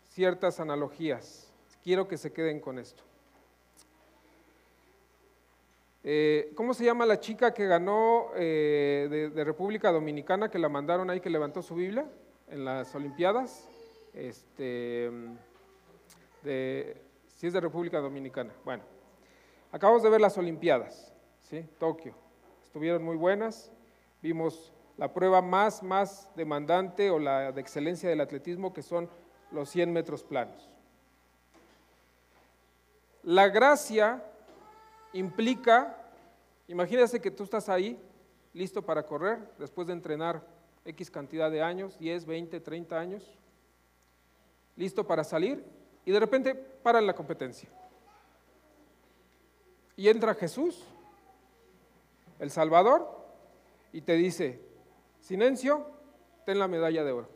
ciertas 0.08 0.60
analogías. 0.60 1.52
Quiero 1.82 2.08
que 2.08 2.16
se 2.16 2.32
queden 2.32 2.60
con 2.60 2.78
esto. 2.78 3.02
Eh, 6.02 6.52
¿Cómo 6.54 6.72
se 6.72 6.84
llama 6.84 7.04
la 7.04 7.20
chica 7.20 7.52
que 7.52 7.66
ganó 7.66 8.30
eh, 8.34 9.30
de, 9.34 9.44
República 9.44 9.92
Dominicana, 9.92 10.50
que 10.50 10.58
la 10.58 10.68
mandaron 10.68 11.10
ahí, 11.10 11.20
que 11.20 11.30
levantó 11.30 11.62
su 11.62 11.74
Biblia 11.74 12.06
en 12.48 12.64
las 12.64 12.94
Olimpiadas? 12.94 13.68
Este, 14.14 15.10
si 16.42 17.46
es 17.46 17.52
de 17.52 17.60
República 17.60 18.00
Dominicana. 18.00 18.52
Bueno, 18.64 18.82
acabamos 19.72 20.02
de 20.02 20.10
ver 20.10 20.20
las 20.20 20.36
Olimpiadas, 20.38 21.12
¿sí? 21.38 21.64
Tokio 21.78 22.14
estuvieron 22.70 23.02
muy 23.02 23.16
buenas. 23.16 23.72
Vimos 24.22 24.72
la 24.96 25.12
prueba 25.12 25.42
más, 25.42 25.82
más 25.82 26.30
demandante 26.36 27.10
o 27.10 27.18
la 27.18 27.50
de 27.50 27.60
excelencia 27.60 28.08
del 28.08 28.20
atletismo, 28.20 28.72
que 28.72 28.82
son 28.82 29.10
los 29.50 29.68
100 29.70 29.92
metros 29.92 30.22
planos. 30.22 30.70
La 33.24 33.48
gracia 33.48 34.22
implica, 35.12 35.96
imagínese 36.68 37.20
que 37.20 37.30
tú 37.30 37.44
estás 37.44 37.68
ahí, 37.68 37.98
listo 38.52 38.82
para 38.82 39.04
correr, 39.04 39.38
después 39.58 39.86
de 39.86 39.92
entrenar 39.92 40.42
X 40.84 41.10
cantidad 41.10 41.50
de 41.50 41.62
años, 41.62 41.98
10, 41.98 42.26
20, 42.26 42.60
30 42.60 42.98
años, 42.98 43.38
listo 44.76 45.06
para 45.06 45.24
salir, 45.24 45.64
y 46.04 46.10
de 46.10 46.20
repente 46.20 46.54
para 46.54 47.00
la 47.00 47.14
competencia. 47.14 47.68
Y 49.96 50.08
entra 50.08 50.34
Jesús 50.34 50.84
el 52.40 52.50
Salvador, 52.50 53.20
y 53.92 54.00
te 54.00 54.14
dice, 54.14 54.60
silencio, 55.20 55.86
ten 56.46 56.58
la 56.58 56.68
medalla 56.68 57.04
de 57.04 57.12
oro. 57.12 57.28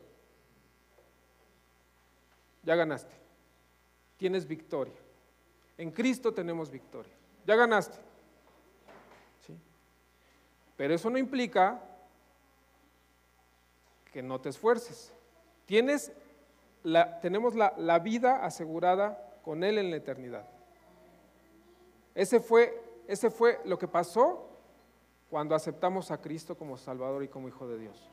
Ya 2.63 2.75
ganaste. 2.75 3.13
Tienes 4.17 4.47
victoria. 4.47 4.95
En 5.77 5.91
Cristo 5.91 6.33
tenemos 6.33 6.71
victoria. 6.71 7.13
Ya 7.45 7.55
ganaste. 7.55 7.97
¿Sí? 9.45 9.57
Pero 10.77 10.93
eso 10.93 11.09
no 11.09 11.17
implica 11.17 11.81
que 14.11 14.21
no 14.23 14.39
te 14.39 14.49
esfuerces. 14.49 15.11
Tienes 15.65 16.11
tenemos 17.21 17.55
la, 17.55 17.73
la 17.77 17.99
vida 17.99 18.45
asegurada 18.45 19.39
con 19.43 19.63
Él 19.63 19.77
en 19.77 19.89
la 19.89 19.97
eternidad. 19.97 20.45
Ese 22.13 22.39
fue, 22.39 22.81
ese 23.07 23.29
fue 23.29 23.59
lo 23.65 23.77
que 23.77 23.87
pasó 23.87 24.47
cuando 25.29 25.55
aceptamos 25.55 26.11
a 26.11 26.21
Cristo 26.21 26.55
como 26.55 26.77
Salvador 26.77 27.23
y 27.23 27.27
como 27.27 27.47
Hijo 27.47 27.67
de 27.67 27.79
Dios. 27.79 28.09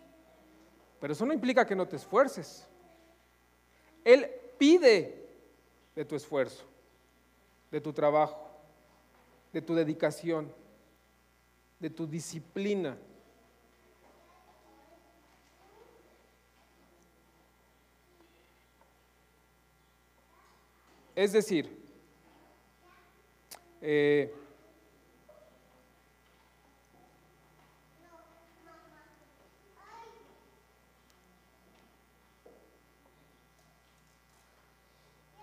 Pero 1.00 1.12
eso 1.12 1.26
no 1.26 1.34
implica 1.34 1.66
que 1.66 1.76
no 1.76 1.86
te 1.86 1.96
esfuerces. 1.96 2.66
Él 4.04 4.28
pide 4.58 5.28
de 5.94 6.04
tu 6.04 6.16
esfuerzo, 6.16 6.64
de 7.70 7.80
tu 7.80 7.92
trabajo, 7.92 8.51
de 9.52 9.62
tu 9.62 9.74
dedicación, 9.74 10.52
de 11.78 11.90
tu 11.90 12.06
disciplina. 12.06 12.96
Es 21.14 21.32
decir, 21.32 21.82
eh, 23.82 24.34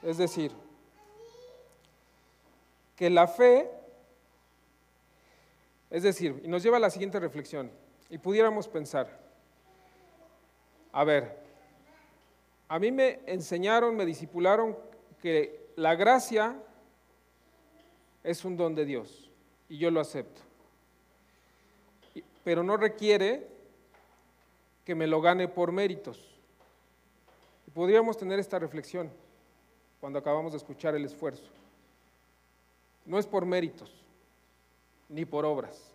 es 0.01 0.18
decir, 0.18 0.51
que 2.96 3.10
la 3.10 3.28
fe, 3.28 3.78
es 5.89 6.03
decir, 6.03 6.41
y 6.43 6.48
nos 6.48 6.63
lleva 6.63 6.77
a 6.77 6.79
la 6.81 6.89
siguiente 6.89 7.19
reflexión, 7.19 7.72
y 8.10 8.17
pudiéramos 8.17 8.67
pensar, 8.67 9.19
a 10.91 11.03
ver, 11.03 11.38
a 12.67 12.79
mí 12.79 12.91
me 12.91 13.19
enseñaron, 13.25 13.96
me 13.96 14.05
disipularon 14.05 14.77
que 15.22 15.72
la 15.75 15.96
gracia 15.96 16.55
es 18.24 18.46
un 18.46 18.58
don 18.58 18.75
de 18.75 18.86
Dios 18.86 19.29
y 19.67 19.77
yo 19.77 19.91
lo 19.91 20.00
acepto. 20.00 20.41
Pero 22.43 22.63
no 22.63 22.77
requiere 22.77 23.48
que 24.86 24.96
me 24.96 25.08
lo 25.08 25.22
gane 25.22 25.48
por 25.48 25.72
méritos. 25.72 26.25
podríamos 27.74 28.17
tener 28.17 28.39
esta 28.39 28.58
reflexión 28.58 29.12
cuando 30.00 30.19
acabamos 30.19 30.51
de 30.51 30.58
escuchar 30.58 30.96
el 30.96 31.05
esfuerzo. 31.05 31.50
No 33.05 33.19
es 33.19 33.27
por 33.27 33.46
méritos, 33.46 33.99
ni 35.10 35.25
por 35.25 35.46
obras. 35.46 35.92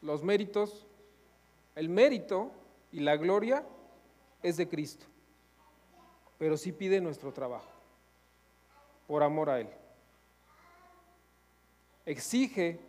Los 0.00 0.22
méritos, 0.22 0.86
el 1.74 1.88
mérito 1.88 2.50
y 2.92 3.00
la 3.00 3.16
gloria 3.16 3.64
es 4.42 4.56
de 4.56 4.68
Cristo, 4.68 5.04
pero 6.38 6.56
sí 6.56 6.72
pide 6.72 7.00
nuestro 7.00 7.32
trabajo, 7.32 7.68
por 9.06 9.22
amor 9.22 9.50
a 9.50 9.60
Él 9.60 9.68
exige 12.08 12.80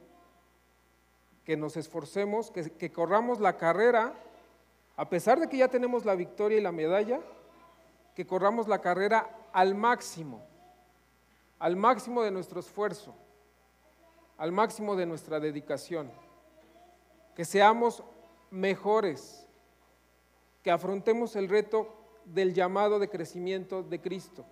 que 1.43 1.57
nos 1.57 1.75
esforcemos, 1.75 2.51
que, 2.51 2.91
corramos 2.91 3.39
la 3.39 3.57
carrera, 3.57 4.13
a 4.95 5.09
pesar 5.09 5.39
de 5.39 5.49
que 5.49 5.57
ya 5.57 5.67
tenemos 5.67 6.05
la 6.05 6.15
victoria 6.15 6.57
y 6.57 6.61
la 6.61 6.71
medalla, 6.71 7.19
que 8.15 8.25
corramos 8.25 8.67
la 8.67 8.79
carrera 8.79 9.29
al 9.51 9.75
máximo, 9.75 10.41
al 11.57 11.75
máximo 11.75 12.23
de 12.23 12.31
nuestro 12.31 12.61
esfuerzo, 12.61 13.13
al 14.39 14.53
máximo 14.53 14.95
de 14.95 15.05
nuestra 15.05 15.39
dedicación, 15.39 16.09
que 17.35 17.43
seamos 17.43 18.03
mejores, 18.49 19.45
que 20.63 20.71
afrontemos 20.71 21.35
el 21.35 21.49
reto 21.49 21.93
del 22.23 22.53
llamado 22.53 22.99
de 22.99 23.09
crecimiento 23.09 23.83
de 23.83 23.99
Cristo. 23.99 24.45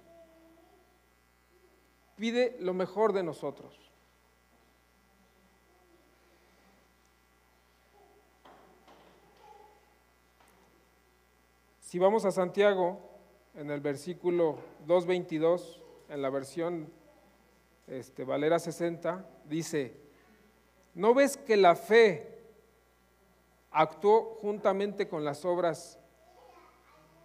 Pide 2.17 2.58
lo 2.60 2.73
mejor 2.73 3.13
de 3.13 3.23
nosotros. 3.23 3.80
Si 11.80 11.97
vamos 11.97 12.26
a 12.26 12.32
Santiago, 12.32 13.00
en 13.56 13.71
el 13.71 13.80
versículo 13.80 14.58
2.22, 14.86 15.82
en 16.10 16.21
la 16.21 16.30
versión 16.30 16.91
este, 17.88 18.23
Valera 18.23 18.60
60, 18.60 19.26
dice, 19.45 19.97
¿no 20.93 21.13
ves 21.13 21.38
que 21.38 21.58
la 21.58 21.76
fe 21.76 22.38
actuó 23.71 24.36
juntamente 24.41 25.08
con 25.08 25.23
las 25.26 25.45
obras 25.45 26.00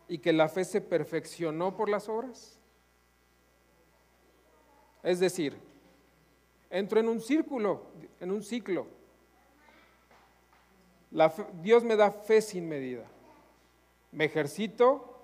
y 0.08 0.18
que 0.18 0.32
la 0.32 0.48
fe 0.48 0.64
se 0.64 0.80
perfeccionó 0.80 1.76
por 1.76 1.88
las 1.88 2.08
obras? 2.08 2.58
Es 5.02 5.20
decir, 5.20 5.58
entro 6.70 7.00
en 7.00 7.08
un 7.08 7.20
círculo, 7.20 7.86
en 8.20 8.30
un 8.30 8.42
ciclo. 8.42 8.86
Dios 11.60 11.84
me 11.84 11.96
da 11.96 12.10
fe 12.10 12.40
sin 12.40 12.68
medida 12.68 13.06
me 14.12 14.26
ejercito 14.26 15.18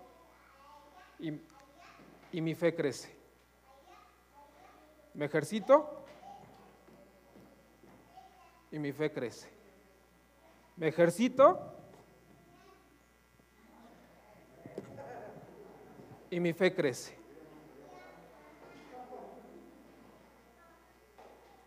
y, 1.18 2.40
mi 2.40 2.54
fe 2.54 2.74
crece. 2.74 3.14
Me 5.14 5.26
ejercito 5.26 6.04
y 8.70 8.78
mi 8.78 8.92
fe 8.92 9.12
crece. 9.12 9.48
Me 10.76 10.88
ejercito 10.88 11.74
y 16.30 16.40
mi 16.40 16.52
fe 16.52 16.74
crece. 16.74 17.16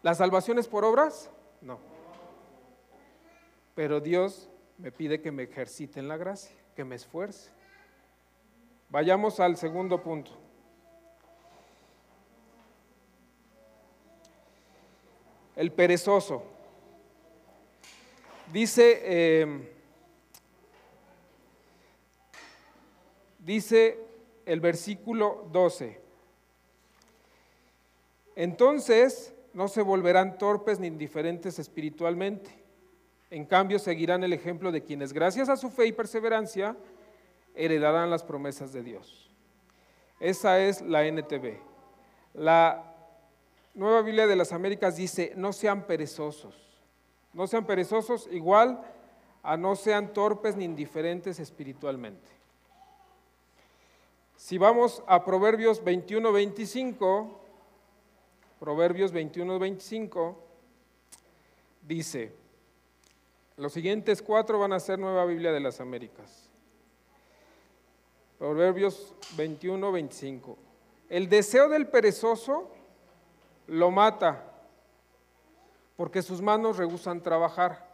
¿La 0.03 0.15
salvación 0.15 0.57
es 0.57 0.67
por 0.67 0.83
obras? 0.83 1.29
No. 1.61 1.79
Pero 3.75 3.99
Dios 3.99 4.49
me 4.77 4.91
pide 4.91 5.21
que 5.21 5.31
me 5.31 5.43
ejercite 5.43 5.99
en 5.99 6.07
la 6.07 6.17
gracia 6.17 6.55
que 6.75 6.83
me 6.83 6.95
esfuerce. 6.95 7.51
Vayamos 8.89 9.39
al 9.39 9.57
segundo 9.57 10.01
punto. 10.01 10.31
El 15.61 15.71
perezoso. 15.71 16.43
Dice, 18.51 19.01
eh, 19.03 19.71
dice 23.39 23.99
el 24.45 24.59
versículo 24.59 25.47
12. 25.51 26.01
Entonces 28.35 29.33
no 29.53 29.67
se 29.67 29.81
volverán 29.83 30.37
torpes 30.37 30.79
ni 30.79 30.87
indiferentes 30.87 31.59
espiritualmente 31.59 32.61
en 33.31 33.45
cambio, 33.45 33.79
seguirán 33.79 34.25
el 34.25 34.33
ejemplo 34.33 34.73
de 34.73 34.83
quienes, 34.83 35.13
gracias 35.13 35.47
a 35.47 35.55
su 35.55 35.69
fe 35.69 35.87
y 35.87 35.93
perseverancia, 35.93 36.75
heredarán 37.55 38.09
las 38.09 38.23
promesas 38.23 38.73
de 38.73 38.83
Dios. 38.83 39.31
Esa 40.19 40.59
es 40.59 40.81
la 40.81 41.05
NTV. 41.05 41.57
La 42.33 42.90
Nueva 43.73 44.01
Biblia 44.01 44.27
de 44.27 44.35
las 44.35 44.51
Américas 44.51 44.97
dice, 44.97 45.33
no 45.35 45.53
sean 45.53 45.85
perezosos. 45.85 46.55
No 47.33 47.47
sean 47.47 47.65
perezosos 47.65 48.27
igual 48.31 48.83
a 49.43 49.57
no 49.57 49.75
sean 49.75 50.13
torpes 50.13 50.55
ni 50.55 50.65
indiferentes 50.65 51.39
espiritualmente. 51.39 52.29
Si 54.35 54.57
vamos 54.57 55.03
a 55.07 55.23
Proverbios 55.23 55.83
21, 55.83 56.31
25, 56.31 57.39
Proverbios 58.59 59.11
21, 59.11 59.59
25, 59.59 60.37
dice, 61.87 62.33
los 63.57 63.71
siguientes 63.71 64.21
cuatro 64.21 64.59
van 64.59 64.73
a 64.73 64.79
ser 64.79 64.99
Nueva 64.99 65.25
Biblia 65.25 65.51
de 65.51 65.59
las 65.59 65.79
Américas. 65.79 66.49
Proverbios 68.39 69.13
21, 69.37 69.91
25. 69.91 70.57
El 71.09 71.29
deseo 71.29 71.69
del 71.69 71.87
perezoso 71.87 72.71
lo 73.71 73.89
mata 73.89 74.43
porque 75.95 76.21
sus 76.21 76.41
manos 76.41 76.75
rehusan 76.75 77.21
trabajar. 77.21 77.87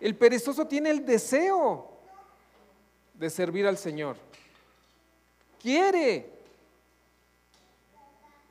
El 0.00 0.16
perezoso 0.16 0.66
tiene 0.66 0.90
el 0.90 1.06
deseo 1.06 1.96
de 3.14 3.30
servir 3.30 3.68
al 3.68 3.78
Señor. 3.78 4.16
Quiere. 5.62 6.28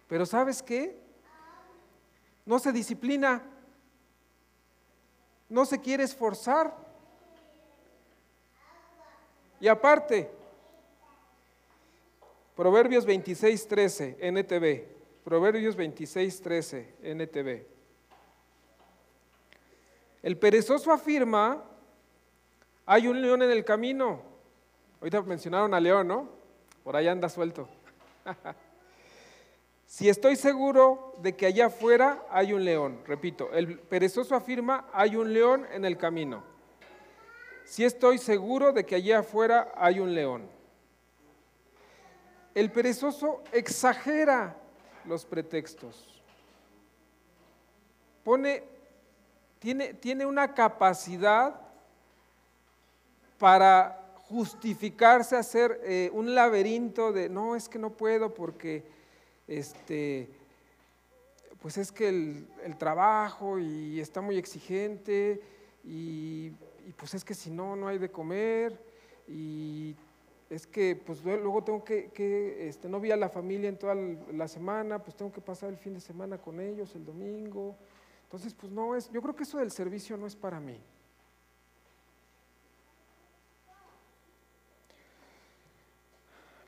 Pero 0.08 0.26
¿sabes 0.26 0.64
qué? 0.64 0.98
No 2.46 2.58
se 2.58 2.72
disciplina. 2.72 3.44
no 5.50 5.66
se 5.66 5.80
quiere 5.82 6.04
esforzar. 6.04 6.74
Y 9.60 9.68
aparte, 9.68 10.32
Proverbios 12.56 13.06
26, 13.06 13.68
13, 13.68 14.18
NTV. 14.22 14.86
Proverbios 15.24 15.76
26, 15.76 16.42
13, 16.42 16.94
NTV. 17.02 17.66
El 20.22 20.38
perezoso 20.38 20.92
afirma, 20.92 21.64
hay 22.86 23.08
un 23.08 23.22
león 23.22 23.42
en 23.42 23.50
el 23.50 23.66
camino. 23.66 24.22
Ahorita 25.00 25.22
mencionaron 25.24 25.74
a 25.74 25.80
león, 25.80 26.08
¿no? 26.08 26.30
Por 26.84 26.96
allá 26.96 27.12
anda 27.12 27.28
suelto. 27.28 27.68
si 29.86 30.08
estoy 30.08 30.36
seguro 30.36 31.16
de 31.22 31.36
que 31.36 31.48
allá 31.48 31.68
afuera 31.68 32.24
hay 32.30 32.54
un 32.54 32.64
león, 32.64 33.00
repito, 33.08 33.52
el 33.52 33.80
perezoso 33.80 34.36
afirma, 34.36 34.88
hay 34.94 35.16
un 35.16 35.34
león 35.34 35.66
en 35.72 35.86
el 35.86 35.98
camino. 35.98 36.44
Si 37.66 37.84
estoy 37.84 38.18
seguro 38.18 38.74
de 38.74 38.86
que 38.86 38.96
allá 38.96 39.20
afuera 39.20 39.72
hay 39.76 40.00
un 40.00 40.14
león. 40.14 40.53
El 42.56 42.72
perezoso 42.72 43.44
exagera 43.52 44.56
los 45.06 45.26
pretextos. 45.26 46.22
Pone, 48.24 48.64
tiene, 49.60 49.94
tiene 49.96 50.26
una 50.26 50.54
capacidad 50.54 51.60
para 53.40 54.04
justificarse, 54.30 55.36
hacer 55.36 55.82
eh, 55.84 56.10
un 56.14 56.34
laberinto 56.34 57.12
de, 57.12 57.28
no, 57.28 57.56
es 57.56 57.68
que 57.68 57.80
no 57.80 57.90
puedo 57.90 58.34
porque, 58.34 58.84
este, 59.48 60.30
pues 61.62 61.78
es 61.78 61.92
que 61.92 62.10
el, 62.10 62.78
trabajo 62.78 63.60
y 63.60 64.00
está 64.00 64.22
muy 64.22 64.38
exigente 64.38 65.42
y, 65.84 66.52
y, 66.88 66.94
pues 66.96 67.14
es 67.16 67.26
que 67.26 67.34
si 67.34 67.50
no, 67.50 67.76
no 67.76 67.88
hay 67.88 67.98
de 67.98 68.10
comer 68.10 68.80
y 69.28 69.96
es 70.54 70.68
que 70.68 70.96
pues 70.96 71.24
luego 71.24 71.64
tengo 71.64 71.84
que, 71.84 72.68
este, 72.70 72.88
no 72.88 73.00
vi 73.00 73.10
a 73.10 73.18
la 73.18 73.28
familia 73.28 73.70
en 73.70 73.78
toda 73.78 73.96
la 73.96 74.48
semana, 74.48 75.04
pues 75.04 75.16
tengo 75.16 75.32
que 75.32 75.42
pasar 75.42 75.70
el 75.70 75.78
fin 75.78 75.96
de 75.96 76.00
semana 76.00 76.38
con 76.38 76.60
ellos, 76.60 76.94
el 76.94 77.04
domingo. 77.04 77.76
Entonces, 78.26 78.54
pues 78.54 78.72
no 78.72 78.96
es, 78.96 79.10
yo 79.10 79.20
creo 79.24 79.36
que 79.36 79.44
eso 79.44 79.58
del 79.58 79.72
servicio 79.72 80.16
no 80.16 80.28
es 80.28 80.36
para 80.36 80.60
mí. 80.60 80.80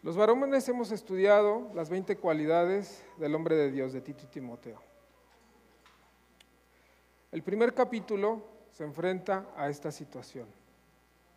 Los 0.02 0.18
varones 0.18 0.68
hemos 0.68 0.92
estudiado 0.92 1.72
las 1.76 1.92
20 1.92 2.18
cualidades 2.18 3.04
del 3.18 3.36
hombre 3.36 3.56
de 3.56 3.70
Dios, 3.70 3.94
de 3.94 4.02
Tito 4.02 4.24
y 4.24 4.28
Timoteo. 4.28 4.82
El 7.32 7.44
primer 7.44 7.76
capítulo 7.76 8.42
se 8.72 8.84
enfrenta 8.84 9.46
a 9.56 9.70
esta 9.70 9.92
situación 9.92 10.48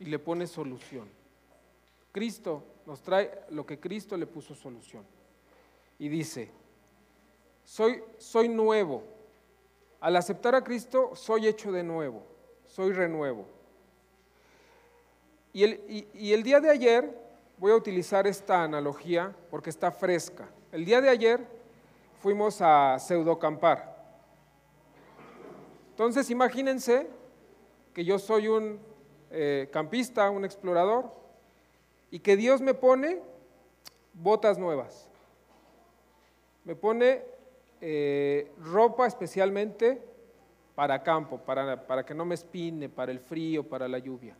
y 0.00 0.06
le 0.06 0.18
pone 0.18 0.46
solución. 0.46 1.17
Cristo 2.12 2.64
nos 2.86 3.02
trae 3.02 3.44
lo 3.50 3.66
que 3.66 3.78
Cristo 3.78 4.16
le 4.16 4.26
puso 4.26 4.54
solución. 4.54 5.04
Y 5.98 6.08
dice, 6.08 6.50
soy, 7.64 8.02
soy 8.18 8.48
nuevo. 8.48 9.02
Al 10.00 10.16
aceptar 10.16 10.54
a 10.54 10.62
Cristo, 10.62 11.14
soy 11.14 11.48
hecho 11.48 11.72
de 11.72 11.82
nuevo, 11.82 12.22
soy 12.66 12.92
renuevo. 12.92 13.46
Y 15.52 15.64
el, 15.64 16.06
y 16.14 16.32
el 16.32 16.42
día 16.42 16.60
de 16.60 16.70
ayer, 16.70 17.18
voy 17.58 17.72
a 17.72 17.76
utilizar 17.76 18.26
esta 18.26 18.62
analogía 18.62 19.34
porque 19.50 19.70
está 19.70 19.90
fresca. 19.90 20.48
El 20.70 20.84
día 20.84 21.00
de 21.00 21.08
ayer 21.08 21.44
fuimos 22.20 22.60
a 22.60 22.98
pseudocampar. 22.98 23.96
Entonces 25.90 26.30
imagínense 26.30 27.08
que 27.92 28.04
yo 28.04 28.18
soy 28.18 28.48
un 28.48 28.78
eh, 29.30 29.68
campista, 29.72 30.30
un 30.30 30.44
explorador, 30.44 31.10
y 32.10 32.20
que 32.20 32.36
Dios 32.36 32.60
me 32.60 32.74
pone 32.74 33.20
botas 34.14 34.58
nuevas, 34.58 35.08
me 36.64 36.74
pone 36.74 37.22
eh, 37.80 38.50
ropa 38.60 39.06
especialmente 39.06 40.02
para 40.74 41.02
campo, 41.02 41.38
para, 41.38 42.04
que 42.04 42.14
no 42.14 42.24
me 42.24 42.34
espine, 42.34 42.88
para 42.88 43.10
el 43.10 43.20
frío, 43.20 43.68
para 43.68 43.88
la 43.88 43.98
lluvia. 43.98 44.36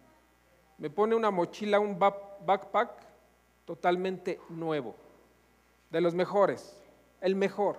Me 0.79 0.89
pone 0.89 1.15
una 1.15 1.31
mochila, 1.31 1.81
un 1.81 1.99
backpack 1.99 2.91
totalmente 3.65 4.41
nuevo, 4.49 4.95
de 5.91 6.01
los 6.01 6.15
mejores, 6.15 6.77
el 7.21 7.35
mejor. 7.35 7.77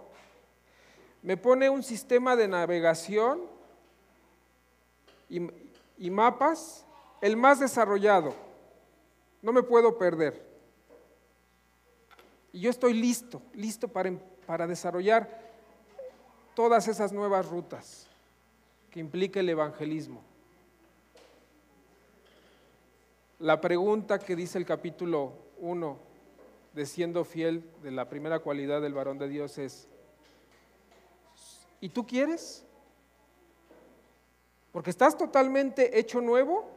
Me 1.21 1.38
pone 1.38 1.69
un 1.69 1.84
sistema 1.84 2.36
de 2.36 2.47
navegación 2.47 3.41
y 5.30 6.10
mapas, 6.10 6.86
el 7.21 7.38
más 7.38 7.60
desarrollado 7.60 8.48
no 9.41 9.52
me 9.52 9.63
puedo 9.63 9.97
perder. 9.97 10.41
Y 12.52 12.62
yo 12.62 12.69
estoy 12.69 12.93
listo, 12.93 13.41
listo 13.54 13.88
para, 13.88 14.12
para 14.45 14.67
desarrollar 14.67 15.49
todas 16.56 16.88
esas 16.88 17.12
nuevas 17.12 17.47
rutas 17.47 18.08
que 18.89 18.99
implica 18.99 19.39
el 19.39 19.49
evangelismo. 19.49 20.21
La 23.38 23.62
pregunta 23.62 24.19
que 24.19 24.36
dice 24.36 24.58
el 24.58 24.65
capítulo 24.65 25.34
1 25.60 25.97
de 26.73 26.86
siendo 26.86 27.23
fiel 27.23 27.63
de 27.82 27.91
la 27.91 28.10
primera 28.10 28.39
cualidad 28.39 28.82
del 28.82 28.93
varón 28.93 29.17
de 29.17 29.30
Dios 29.30 29.58
es, 29.58 29.88
¿y 31.80 31.89
tú 31.89 32.06
quieres? 32.06 32.65
Porque 34.71 34.89
estás 34.89 35.17
totalmente 35.17 35.97
hecho 35.99 36.19
nuevo 36.19 36.69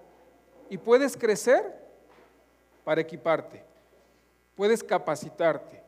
y 0.70 0.78
puedes 0.78 1.16
crecer 1.16 1.81
para 2.84 3.00
equiparte, 3.00 3.64
puedes 4.56 4.82
capacitarte. 4.82 5.82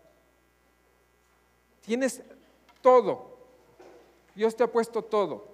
Tienes 1.82 2.22
todo. 2.80 3.34
Dios 4.34 4.56
te 4.56 4.64
ha 4.64 4.70
puesto 4.70 5.02
todo. 5.02 5.46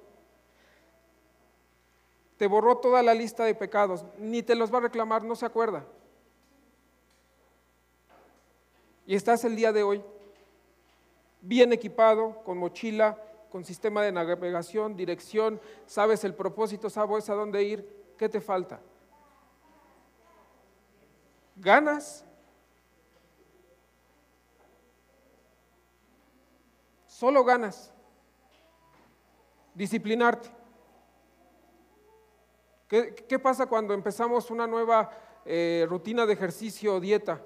Te 2.37 2.47
borró 2.47 2.79
toda 2.79 3.03
la 3.03 3.13
lista 3.13 3.45
de 3.45 3.55
pecados, 3.55 4.05
ni 4.17 4.43
te 4.43 4.55
los 4.55 4.73
va 4.73 4.79
a 4.79 4.83
reclamar, 4.83 5.23
no 5.23 5.37
se 5.37 5.45
acuerda. 5.45 5.85
Y 9.07 9.15
estás 9.15 9.45
el 9.45 9.57
día 9.57 9.73
de 9.73 9.83
hoy 9.83 10.03
bien 11.43 11.73
equipado, 11.73 12.43
con 12.45 12.59
mochila, 12.59 13.19
con 13.51 13.65
sistema 13.65 14.03
de 14.03 14.13
navegación, 14.13 14.97
dirección, 14.97 15.61
sabes 15.87 16.25
el 16.25 16.35
propósito, 16.35 16.89
sabes 16.89 17.29
a 17.29 17.35
dónde 17.35 17.63
ir, 17.63 18.15
¿qué 18.17 18.29
te 18.29 18.41
falta? 18.41 18.81
Ganas. 21.61 22.25
Solo 27.07 27.45
ganas. 27.45 27.93
Disciplinarte. 29.75 30.51
¿Qué, 32.89 33.39
pasa 33.39 33.67
cuando 33.67 33.95
empezamos 33.95 34.51
una 34.51 34.67
nueva 34.67 35.11
eh, 35.45 35.87
rutina 35.89 36.27
de 36.27 36.33
ejercicio 36.33 36.97
o 36.97 37.01
dieta? 37.01 37.41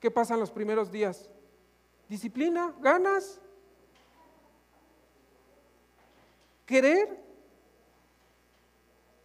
¿Qué 0.00 0.10
pasa 0.10 0.34
en 0.34 0.40
los 0.40 0.50
primeros 0.50 0.90
días? 0.90 1.28
Disciplina, 2.08 2.74
ganas. 2.80 3.38
Querer. 6.64 7.22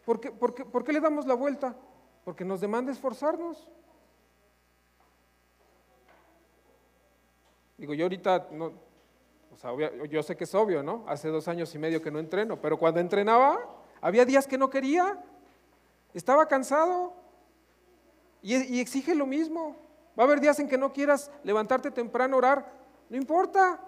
¿Por 0.04 0.20
qué, 0.20 0.32
por 0.32 0.84
qué 0.84 0.92
le 0.92 1.00
damos 1.00 1.26
la 1.26 1.36
vuelta? 1.36 1.78
Porque 2.24 2.46
nos 2.46 2.62
demanda 2.62 2.92
esforzarnos. 2.92 3.68
Digo, 7.78 7.94
yo 7.94 8.06
ahorita, 8.06 8.48
no, 8.52 8.74
o 9.52 9.58
sea, 9.58 9.72
yo 10.08 10.24
sé 10.24 10.38
que 10.38 10.46
es 10.46 10.56
obvio, 10.56 10.84
¿no? 10.84 11.04
Hace 11.08 11.28
dos 11.30 11.48
años 11.48 11.74
y 11.76 11.80
medio 11.80 12.02
que 12.02 12.12
no 12.12 12.20
entreno, 12.20 12.62
pero 12.62 12.78
cuando 12.78 13.00
entrenaba, 13.00 13.60
había 14.00 14.26
días 14.26 14.48
que 14.48 14.58
no 14.58 14.70
quería, 14.70 15.22
estaba 16.14 16.48
cansado 16.48 17.14
y, 18.42 18.56
y 18.76 18.80
exige 18.80 19.16
lo 19.16 19.26
mismo. 19.26 19.76
Va 20.18 20.24
a 20.24 20.28
haber 20.28 20.40
días 20.40 20.60
en 20.60 20.68
que 20.68 20.78
no 20.78 20.94
quieras 20.94 21.32
levantarte 21.44 21.92
temprano, 21.92 22.38
orar, 22.38 22.72
no 23.10 23.18
importa, 23.18 23.80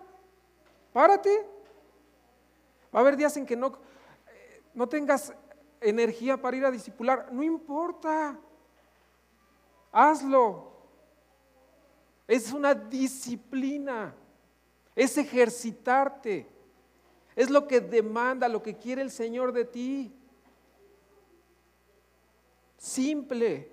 párate. 0.92 1.46
Va 2.94 3.00
a 3.00 3.02
haber 3.02 3.16
días 3.16 3.36
en 3.38 3.46
que 3.46 3.56
no, 3.56 3.68
eh, 4.28 4.64
no 4.74 4.88
tengas 4.88 5.34
energía 5.90 6.42
para 6.42 6.58
ir 6.58 6.66
a 6.66 6.72
discipular, 6.72 7.32
no 7.32 7.44
importa, 7.44 8.40
hazlo. 9.92 10.74
Es 12.28 12.52
una 12.52 12.74
disciplina, 12.74 14.16
es 14.96 15.18
ejercitarte, 15.18 16.48
es 17.36 17.50
lo 17.50 17.68
que 17.68 17.82
demanda, 17.82 18.48
lo 18.48 18.64
que 18.64 18.76
quiere 18.76 19.02
el 19.02 19.12
Señor 19.12 19.52
de 19.52 19.66
ti. 19.66 20.16
Simple. 22.78 23.72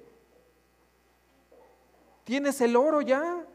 Tienes 2.24 2.60
el 2.60 2.76
oro 2.76 3.00
ya. 3.00 3.46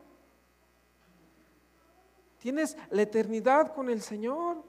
Tienes 2.39 2.77
la 2.89 3.01
eternidad 3.01 3.73
con 3.73 3.89
el 3.89 4.01
Señor. 4.01 4.63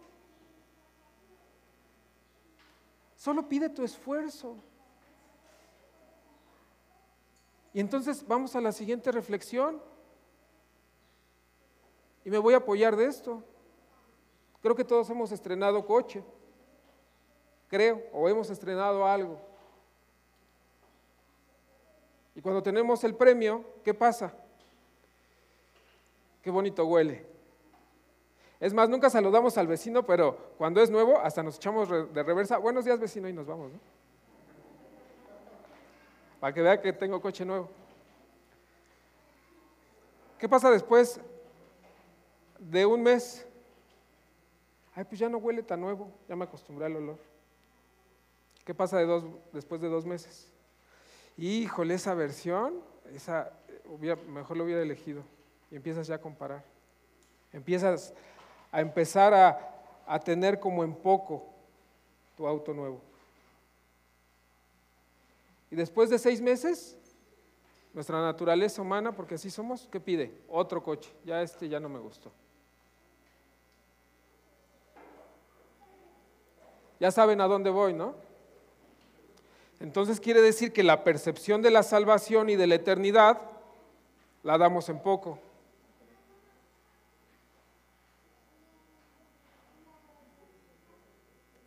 Solo 3.18 3.48
pide 3.48 3.68
tu 3.68 3.82
esfuerzo. 3.82 4.56
Y 7.74 7.80
entonces 7.80 8.24
vamos 8.26 8.54
a 8.54 8.60
la 8.60 8.70
siguiente 8.70 9.10
reflexión. 9.10 9.82
Y 12.24 12.30
me 12.30 12.38
voy 12.38 12.54
a 12.54 12.58
apoyar 12.58 12.94
de 12.94 13.06
esto. 13.06 13.42
Creo 14.62 14.76
que 14.76 14.84
todos 14.84 15.10
hemos 15.10 15.32
estrenado 15.32 15.84
coche. 15.84 16.22
Creo, 17.66 18.04
o 18.12 18.28
hemos 18.28 18.50
estrenado 18.50 19.04
algo. 19.04 19.40
Y 22.36 22.40
cuando 22.40 22.62
tenemos 22.62 23.02
el 23.02 23.16
premio, 23.16 23.64
¿qué 23.82 23.92
pasa? 23.94 24.32
Qué 26.40 26.50
bonito 26.50 26.86
huele. 26.86 27.26
Es 28.60 28.74
más, 28.74 28.88
nunca 28.88 29.08
saludamos 29.08 29.56
al 29.56 29.68
vecino, 29.68 30.04
pero 30.04 30.52
cuando 30.58 30.80
es 30.82 30.90
nuevo, 30.90 31.18
hasta 31.18 31.42
nos 31.42 31.56
echamos 31.56 31.88
de 31.88 32.22
reversa. 32.22 32.58
Buenos 32.58 32.84
días, 32.84 32.98
vecino, 32.98 33.28
y 33.28 33.32
nos 33.32 33.46
vamos, 33.46 33.72
¿no? 33.72 33.78
Para 36.40 36.52
que 36.52 36.62
vea 36.62 36.80
que 36.80 36.92
tengo 36.92 37.20
coche 37.20 37.44
nuevo. 37.44 37.68
¿Qué 40.38 40.48
pasa 40.48 40.70
después 40.70 41.20
de 42.58 42.86
un 42.86 43.02
mes? 43.02 43.46
Ay, 44.94 45.04
pues 45.04 45.20
ya 45.20 45.28
no 45.28 45.38
huele 45.38 45.62
tan 45.62 45.80
nuevo, 45.80 46.10
ya 46.28 46.34
me 46.34 46.44
acostumbré 46.44 46.86
al 46.86 46.96
olor. 46.96 47.18
¿Qué 48.64 48.74
pasa 48.74 48.98
después 49.52 49.80
de 49.80 49.88
dos 49.88 50.04
meses? 50.04 50.52
Híjole, 51.36 51.94
esa 51.94 52.14
versión, 52.14 52.82
esa, 53.14 53.52
mejor 54.26 54.56
lo 54.56 54.64
hubiera 54.64 54.82
elegido. 54.82 55.22
Y 55.70 55.76
empiezas 55.76 56.08
ya 56.08 56.16
a 56.16 56.20
comparar. 56.20 56.64
Empiezas 57.52 58.12
a 58.70 58.80
empezar 58.80 59.34
a, 59.34 59.58
a 60.06 60.18
tener 60.18 60.60
como 60.60 60.84
en 60.84 60.94
poco 60.94 61.46
tu 62.36 62.46
auto 62.46 62.72
nuevo. 62.72 63.00
Y 65.70 65.76
después 65.76 66.08
de 66.08 66.18
seis 66.18 66.40
meses, 66.40 66.96
nuestra 67.92 68.20
naturaleza 68.22 68.80
humana, 68.80 69.12
porque 69.12 69.34
así 69.34 69.50
somos, 69.50 69.88
¿qué 69.90 70.00
pide? 70.00 70.32
Otro 70.48 70.82
coche. 70.82 71.10
Ya 71.24 71.42
este 71.42 71.68
ya 71.68 71.80
no 71.80 71.88
me 71.88 71.98
gustó. 71.98 72.30
Ya 77.00 77.10
saben 77.10 77.40
a 77.40 77.46
dónde 77.46 77.70
voy, 77.70 77.92
¿no? 77.92 78.14
Entonces 79.80 80.20
quiere 80.20 80.40
decir 80.40 80.72
que 80.72 80.82
la 80.82 81.04
percepción 81.04 81.62
de 81.62 81.70
la 81.70 81.82
salvación 81.82 82.50
y 82.50 82.56
de 82.56 82.66
la 82.66 82.74
eternidad 82.74 83.40
la 84.42 84.58
damos 84.58 84.88
en 84.88 85.00
poco. 85.00 85.38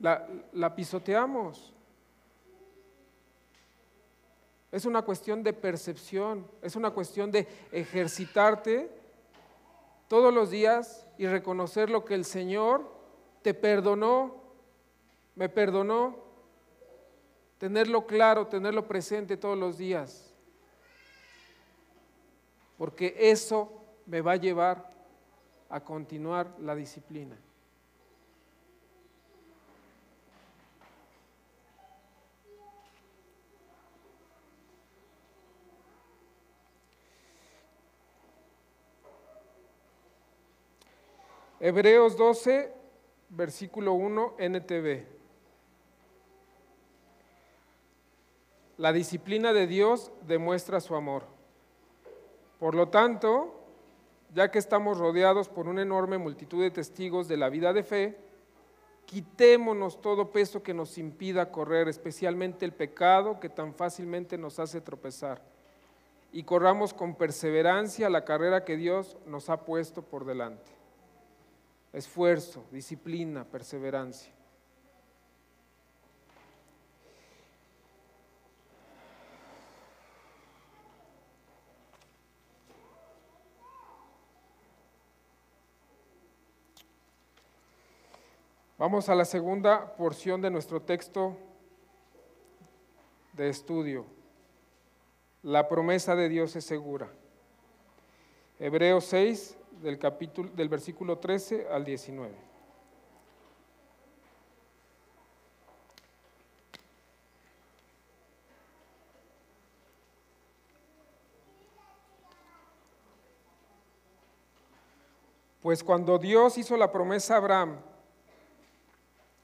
La, 0.02 0.76
pisoteamos. 0.76 1.74
Es 4.72 4.86
una 4.86 5.02
cuestión 5.02 5.44
de 5.44 5.54
percepción, 5.54 6.48
es 6.62 6.76
una 6.76 6.92
cuestión 6.92 7.32
de 7.32 7.48
ejercitarte 7.72 8.90
todos 10.08 10.34
los 10.34 10.50
días 10.50 11.08
y 11.18 11.28
reconocer 11.28 11.90
lo 11.90 12.06
que 12.06 12.16
el 12.16 12.26
Señor 12.26 12.90
te 13.42 13.54
perdonó, 13.54 14.36
me 15.36 15.50
perdonó, 15.50 16.16
tenerlo 17.58 18.08
claro, 18.08 18.48
tenerlo 18.48 18.88
presente 18.88 19.38
todos 19.38 19.58
los 19.58 19.78
días, 19.78 20.34
porque 22.78 23.16
eso 23.18 23.72
me 24.06 24.22
va 24.22 24.34
a 24.34 24.38
llevar 24.38 24.90
a 25.70 25.80
continuar 25.82 26.56
la 26.60 26.76
disciplina. 26.76 27.38
Hebreos 41.64 42.18
12, 42.18 42.74
versículo 43.30 43.94
1, 43.94 44.34
NTV. 44.40 45.06
La 48.78 48.92
disciplina 48.92 49.54
de 49.54 49.68
Dios 49.68 50.12
demuestra 50.26 50.80
su 50.82 50.96
amor. 50.96 51.26
Por 52.60 52.74
lo 52.74 52.90
tanto, 52.90 53.54
ya 54.34 54.50
que 54.50 54.58
estamos 54.58 54.98
rodeados 54.98 55.50
por 55.50 55.68
una 55.68 55.84
enorme 55.84 56.18
multitud 56.18 56.64
de 56.64 56.72
testigos 56.72 57.28
de 57.28 57.38
la 57.38 57.50
vida 57.50 57.74
de 57.74 57.84
fe, 57.84 58.18
quitémonos 59.06 60.02
todo 60.02 60.32
peso 60.32 60.64
que 60.64 60.74
nos 60.74 60.98
impida 60.98 61.52
correr, 61.52 61.88
especialmente 61.88 62.66
el 62.66 62.74
pecado 62.74 63.40
que 63.40 63.50
tan 63.50 63.76
fácilmente 63.76 64.36
nos 64.36 64.58
hace 64.58 64.82
tropezar, 64.82 65.44
y 66.32 66.42
corramos 66.42 66.92
con 66.92 67.14
perseverancia 67.14 68.10
la 68.10 68.26
carrera 68.26 68.66
que 68.66 68.78
Dios 68.78 69.16
nos 69.28 69.52
ha 69.52 69.64
puesto 69.64 70.02
por 70.02 70.26
delante 70.26 70.81
esfuerzo, 71.94 72.66
disciplina, 72.72 73.44
perseverancia. 73.44 74.34
Vamos 88.82 89.10
a 89.10 89.16
la 89.16 89.26
segunda 89.26 89.96
porción 89.96 90.42
de 90.42 90.50
nuestro 90.50 90.82
texto 90.82 91.38
de 93.34 93.48
estudio. 93.48 94.08
La 95.44 95.68
promesa 95.68 96.16
de 96.16 96.30
Dios 96.30 96.56
es 96.56 96.66
segura. 96.66 97.08
Hebreos 98.60 99.06
6, 99.06 99.56
del, 99.82 99.98
capítulo, 99.98 100.50
del 100.50 100.70
versículo 100.70 101.18
13 101.18 101.68
al 101.70 101.84
19. 101.84 102.52
Pues 115.62 115.84
cuando 115.84 116.18
Dios 116.18 116.58
hizo 116.58 116.76
la 116.76 116.92
promesa 116.92 117.36
a 117.36 117.38
Abraham, 117.38 117.78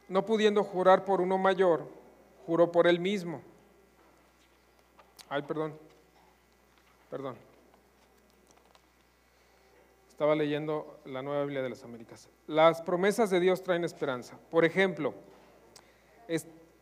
no 0.07 0.25
pudiendo 0.25 0.63
jurar 0.63 1.05
por 1.05 1.21
uno 1.21 1.37
mayor, 1.37 1.87
juró 2.45 2.71
por 2.71 2.87
él 2.87 2.99
mismo. 2.99 3.41
Ay, 5.29 5.43
perdón, 5.43 5.77
perdón. 7.09 7.46
Estaba 10.17 10.33
leyendo 10.33 10.99
la 11.05 11.21
Nueva 11.21 11.43
Biblia 11.43 11.61
de 11.61 11.69
las 11.69 11.83
Américas. 11.83 12.27
Las 12.47 12.81
promesas 12.81 13.29
de 13.29 13.39
Dios 13.39 13.61
traen 13.61 13.83
esperanza. 13.83 14.35
Por 14.49 14.65
ejemplo, 14.65 15.13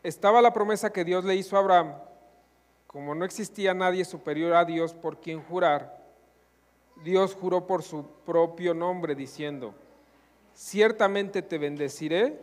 estaba 0.04 0.42
la 0.42 0.54
promesa 0.54 0.94
que 0.94 1.04
Dios 1.04 1.26
le 1.26 1.36
hizo 1.36 1.58
a 1.58 1.60
Abraham. 1.60 1.96
Como 2.88 3.14
no 3.14 3.26
existía 3.26 3.74
nadie 3.74 4.06
superior 4.06 4.54
a 4.54 4.64
Dios 4.64 4.94
por 4.94 5.20
quien 5.20 5.44
jurar, 5.44 6.02
Dios 7.04 7.36
juró 7.36 7.68
por 7.68 7.84
su 7.84 8.06
propio 8.26 8.74
nombre 8.74 9.16
diciendo, 9.16 9.76
ciertamente 10.54 11.42
te 11.42 11.58
bendeciré 11.58 12.40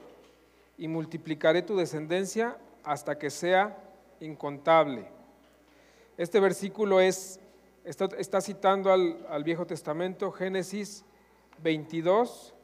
y 0.77 0.89
multiplicaré 0.89 1.63
tu 1.63 1.75
descendencia 1.75 2.59
hasta 2.85 3.17
que 3.17 3.31
sea 3.31 3.79
incontable. 4.21 5.07
Este 6.19 6.39
versículo 6.39 7.01
es 7.01 7.41
Está, 7.85 8.40
citando 8.40 8.92
al, 8.92 9.27
al, 9.29 9.42
Viejo 9.42 9.66
Testamento, 9.66 10.31
Génesis 10.31 11.05
22, 11.62 12.55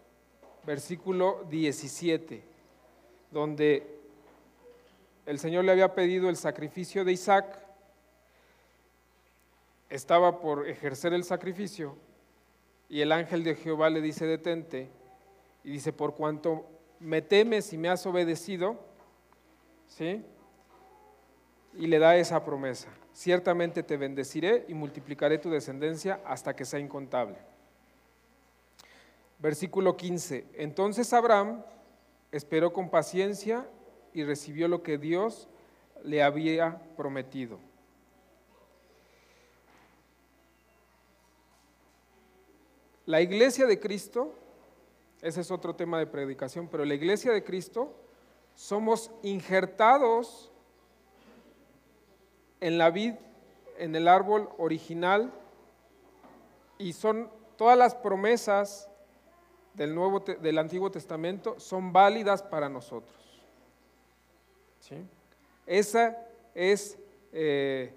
versículo 0.65 1.45
17, 1.51 2.45
donde 3.33 3.99
el 5.27 5.41
Señor 5.41 5.65
le 5.65 5.73
había 5.73 5.93
pedido 5.93 6.29
el 6.29 6.37
sacrificio 6.37 7.05
de 7.05 7.13
Isaac, 7.13 7.59
estaba 9.91 10.41
por 10.41 10.69
ejercer 10.69 11.13
el 11.13 11.25
sacrificio, 11.25 11.97
y 12.89 13.01
el 13.01 13.11
ángel 13.11 13.43
de 13.43 13.57
Jehová 13.57 13.91
le 13.91 14.01
dice, 14.01 14.25
detente, 14.25 14.89
y 15.65 15.73
dice, 15.73 15.93
por 15.93 16.15
cuanto 16.15 16.65
me 17.01 17.23
temes 17.23 17.73
y 17.73 17.79
me 17.79 17.89
has 17.89 18.07
obedecido, 18.07 18.79
¿sí? 19.89 20.25
Y 21.79 21.87
le 21.87 21.99
da 21.99 22.17
esa 22.17 22.45
promesa 22.45 22.91
ciertamente 23.19 23.83
te 23.83 23.97
bendeciré 23.97 24.65
y 24.69 24.75
multiplicaré 24.75 25.39
tu 25.39 25.51
descendencia 25.51 26.21
hasta 26.25 26.55
que 26.55 26.65
sea 26.65 26.79
incontable. 26.79 27.37
Versículo 29.41 29.97
15. 29.97 30.47
Entonces 30.55 31.13
Abraham 31.13 31.65
esperó 32.31 32.73
con 32.73 32.91
paciencia 32.91 33.67
y 34.13 34.23
recibió 34.23 34.69
lo 34.69 34.85
que 34.85 34.99
Dios 34.99 35.49
le 36.05 36.23
había 36.23 36.81
prometido. 36.97 37.59
La 43.05 43.21
iglesia 43.21 43.67
de 43.67 43.81
Cristo, 43.81 44.33
ese 45.23 45.41
es 45.41 45.51
otro 45.51 45.75
tema 45.75 45.99
de 45.99 46.07
predicación, 46.07 46.69
pero 46.69 46.85
la 46.85 46.95
iglesia 46.95 47.33
de 47.33 47.43
Cristo 47.43 47.97
somos 48.55 49.11
injertados 49.25 50.53
en 52.61 52.79
la 52.79 52.91
vid, 52.91 53.15
en 53.79 53.95
el 53.95 54.09
árbol 54.09 54.49
original, 54.59 55.33
y 56.79 56.93
son 56.93 57.31
todas 57.57 57.77
las 57.77 57.95
promesas 57.95 58.89
del, 59.75 60.59
Antiguo 60.59 60.91
Testamento 60.91 61.59
son 61.61 61.93
válidas 61.93 62.43
para 62.43 62.69
nosotros. 62.69 63.17
Esa 65.67 66.17
es 66.55 66.99
eh, 67.33 67.93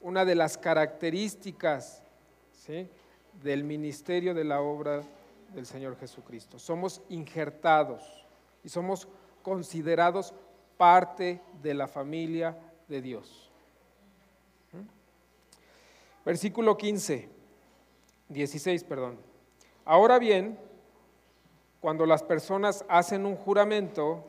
una 0.00 0.24
de 0.24 0.34
las 0.34 0.58
características 0.58 2.02
del 3.42 3.64
ministerio 3.64 4.34
de 4.34 4.44
la 4.44 4.60
obra 4.60 5.02
del 5.54 5.66
Señor 5.66 5.96
Jesucristo. 5.98 6.58
Somos 6.58 7.00
injertados 7.08 8.24
y 8.62 8.68
somos 8.68 9.08
considerados 9.42 10.34
parte 10.76 11.40
de 11.62 11.74
la 11.74 11.88
familia 11.88 12.56
de 12.90 13.00
Dios. 13.00 13.48
¿Mm? 14.72 16.24
Versículo 16.26 16.76
15, 16.76 17.28
16, 18.28 18.84
perdón. 18.84 19.18
Ahora 19.84 20.18
bien, 20.18 20.58
cuando 21.80 22.04
las 22.04 22.22
personas 22.22 22.84
hacen 22.88 23.24
un 23.24 23.36
juramento, 23.36 24.24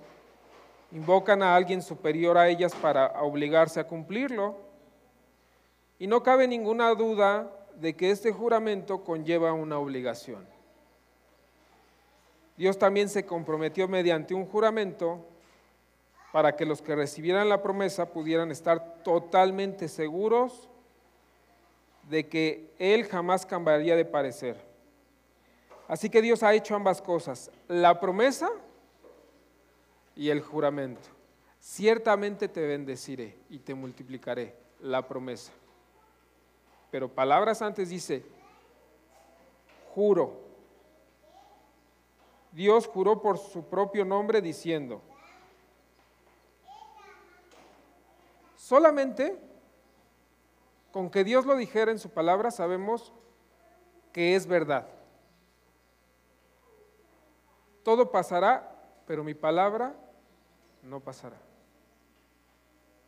invocan 0.92 1.44
a 1.44 1.56
alguien 1.56 1.82
superior 1.82 2.38
a 2.38 2.48
ellas 2.48 2.74
para 2.76 3.22
obligarse 3.22 3.80
a 3.80 3.88
cumplirlo. 3.88 4.56
Y 6.00 6.08
no 6.08 6.24
cabe 6.24 6.48
ninguna 6.48 6.94
duda 6.96 7.52
de 7.76 7.96
que 7.96 8.12
este 8.12 8.32
juramento 8.32 9.04
conlleva 9.04 9.54
una 9.54 9.80
obligación. 9.80 10.48
Dios 12.58 12.78
también 12.78 13.10
se 13.10 13.26
comprometió 13.26 13.88
mediante 13.88 14.34
un 14.34 14.46
juramento 14.46 15.26
para 16.32 16.56
que 16.56 16.66
los 16.66 16.82
que 16.82 16.96
recibieran 16.96 17.50
la 17.50 17.62
promesa 17.62 18.08
pudieran 18.08 18.52
estar 18.52 19.04
totalmente 19.04 19.88
seguros 19.88 20.70
de 22.10 22.28
que 22.28 22.74
Él 22.80 23.06
jamás 23.06 23.46
cambiaría 23.46 23.96
de 23.96 24.06
parecer. 24.06 24.58
Así 25.88 26.10
que 26.10 26.22
Dios 26.22 26.42
ha 26.42 26.54
hecho 26.54 26.76
ambas 26.76 27.02
cosas, 27.02 27.52
la 27.68 28.00
promesa 28.00 28.50
y 30.16 30.30
el 30.30 30.42
juramento. 30.42 31.10
Ciertamente 31.60 32.48
te 32.48 32.66
bendeciré 32.66 33.38
y 33.50 33.60
te 33.60 33.74
multiplicaré, 33.74 34.56
la 34.80 35.08
promesa. 35.08 35.52
Pero 36.90 37.10
palabras 37.10 37.62
antes 37.62 37.90
dice, 37.90 38.24
juro. 39.94 40.40
Dios 42.52 42.88
juró 42.88 43.22
por 43.22 43.38
su 43.38 43.64
propio 43.66 44.04
nombre 44.04 44.42
diciendo, 44.42 45.02
solamente 48.72 49.38
con 50.94 51.10
que 51.10 51.26
Dios 51.26 51.46
lo 51.46 51.58
dijera 51.58 51.92
en 51.92 52.00
su 52.00 52.10
palabra 52.10 52.52
sabemos 52.52 53.12
que 54.14 54.34
es 54.34 54.48
verdad. 54.48 54.88
Todo 57.84 58.12
pasará, 58.12 58.82
pero 59.06 59.26
mi 59.26 59.34
palabra 59.34 59.94
no 60.84 61.02
pasará. 61.02 61.36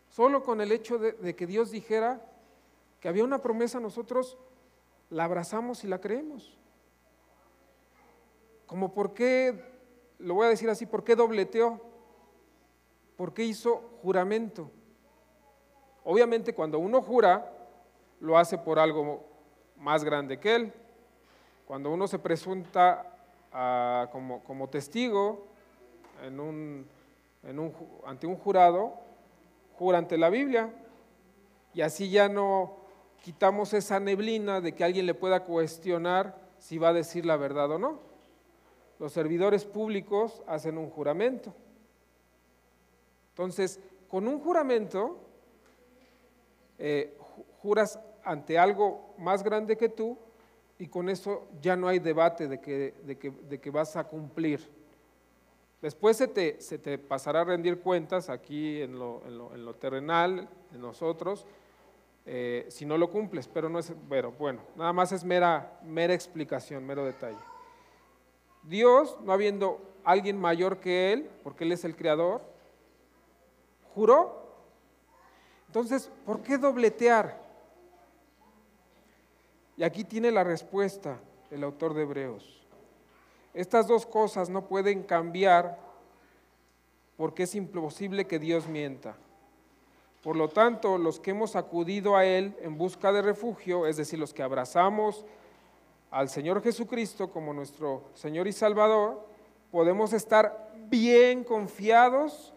Solo 0.09 0.43
con 0.43 0.59
el 0.59 0.69
hecho 0.73 0.97
de, 0.97 1.33
que 1.33 1.47
Dios 1.47 1.71
dijera 1.71 2.19
que 2.99 3.07
había 3.07 3.23
una 3.23 3.41
promesa, 3.41 3.79
nosotros 3.79 4.37
la 5.09 5.23
abrazamos 5.23 5.85
y 5.85 5.87
la 5.87 6.01
creemos. 6.01 6.57
Como 8.65 8.93
por 8.93 9.13
qué, 9.13 9.63
lo 10.19 10.33
voy 10.33 10.47
a 10.47 10.49
decir 10.49 10.69
así, 10.69 10.85
¿por 10.85 11.05
qué 11.05 11.15
dobleteó? 11.15 11.79
¿Por 13.15 13.33
qué 13.33 13.45
hizo 13.45 13.77
juramento? 14.01 14.69
Obviamente 16.05 16.53
cuando 16.53 16.79
uno 16.79 17.01
jura, 17.01 17.51
lo 18.19 18.37
hace 18.37 18.57
por 18.57 18.79
algo 18.79 19.23
más 19.77 20.03
grande 20.03 20.39
que 20.39 20.55
él. 20.55 20.73
Cuando 21.65 21.91
uno 21.91 22.07
se 22.07 22.19
presunta 22.19 23.05
ah, 23.51 24.09
como, 24.11 24.69
testigo 24.69 25.47
ante 28.05 28.27
un 28.27 28.35
jurado, 28.37 28.93
jura 29.77 29.97
ante 29.97 30.17
la 30.17 30.29
Biblia. 30.29 30.73
Y 31.73 31.81
así 31.81 32.09
ya 32.09 32.29
no 32.29 32.77
quitamos 33.23 33.73
esa 33.73 33.99
neblina 33.99 34.61
de 34.61 34.73
que 34.73 34.83
alguien 34.83 35.05
le 35.05 35.13
pueda 35.13 35.43
cuestionar 35.43 36.37
si 36.59 36.77
va 36.77 36.89
a 36.89 36.93
decir 36.93 37.25
la 37.25 37.37
verdad 37.37 37.71
o 37.71 37.79
no. 37.79 37.99
Los 38.99 39.11
servidores 39.11 39.65
públicos 39.65 40.43
hacen 40.47 40.77
un 40.77 40.89
juramento. 40.89 41.53
Entonces, 43.31 43.79
con 44.07 44.27
un 44.27 44.39
juramento, 44.39 45.17
eh, 46.79 47.17
juras 47.61 47.99
ante 48.23 48.57
algo 48.57 49.13
más 49.17 49.43
grande 49.43 49.77
que 49.77 49.89
tú 49.89 50.17
y 50.79 50.87
con 50.87 51.09
eso 51.09 51.47
ya 51.61 51.75
no 51.75 51.87
hay 51.87 51.99
debate 51.99 52.47
de 52.47 52.59
que, 52.59 52.93
de 53.03 53.59
que 53.59 53.69
vas 53.69 53.95
a 53.95 54.03
cumplir. 54.03 54.67
Después 55.83 56.15
se 56.15 56.29
te, 56.29 56.61
se 56.61 56.79
te, 56.79 56.97
pasará 56.97 57.41
a 57.41 57.43
rendir 57.43 57.81
cuentas 57.81 58.29
aquí 58.29 58.81
en 58.81 58.97
lo, 58.97 59.21
en 59.27 59.65
lo, 59.65 59.73
terrenal, 59.73 60.47
de 60.71 60.77
nosotros, 60.79 61.45
eh, 62.25 62.65
si 62.69 62.85
no 62.85 62.97
lo 62.97 63.11
cumples, 63.11 63.49
pero 63.49 63.67
no 63.67 63.79
es, 63.79 63.93
bueno, 64.07 64.31
bueno, 64.39 64.61
nada 64.77 64.93
más 64.93 65.11
es 65.11 65.25
mera, 65.25 65.77
mera 65.83 66.13
explicación, 66.13 66.85
mero 66.85 67.03
detalle. 67.03 67.37
Dios, 68.63 69.17
no 69.25 69.33
habiendo 69.33 69.81
alguien 70.05 70.39
mayor 70.39 70.77
que 70.77 71.11
Él, 71.11 71.29
porque 71.43 71.65
Él 71.65 71.73
es 71.73 71.83
el 71.83 71.97
creador, 71.97 72.41
juró. 73.93 74.41
Entonces, 75.73 76.07
¿por 76.23 76.43
qué 76.43 76.59
dobletear? 76.59 77.35
Y 79.75 79.81
aquí 79.81 80.03
tiene 80.03 80.29
la 80.29 80.43
respuesta 80.43 81.17
el 81.49 81.63
autor 81.63 81.95
de 81.95 82.03
Hebreos. 82.03 82.61
Estas 83.55 83.87
dos 83.87 84.05
cosas 84.05 84.51
no 84.51 84.67
pueden 84.67 85.01
cambiar 85.01 85.79
porque 87.17 87.41
es 87.41 87.55
imposible 87.55 88.27
que 88.27 88.37
Dios 88.37 88.67
mienta. 88.67 89.15
Por 90.21 90.35
lo 90.35 90.47
tanto, 90.47 90.99
los 90.99 91.19
que 91.19 91.31
hemos 91.31 91.55
acudido 91.55 92.15
a 92.15 92.23
Él 92.23 92.55
en 92.61 92.77
busca 92.77 93.11
de 93.11 93.23
refugio, 93.23 93.87
es 93.87 93.97
decir, 93.97 94.19
los 94.19 94.31
que 94.31 94.43
abrazamos 94.43 95.25
al 96.11 96.29
Señor 96.29 96.61
Jesucristo 96.61 97.31
como 97.31 97.51
nuestro 97.51 98.03
Señor 98.13 98.47
y 98.47 98.53
Salvador, 98.53 99.25
podemos 99.71 100.13
estar 100.13 100.71
bien 100.87 101.43
confiados, 101.43 102.53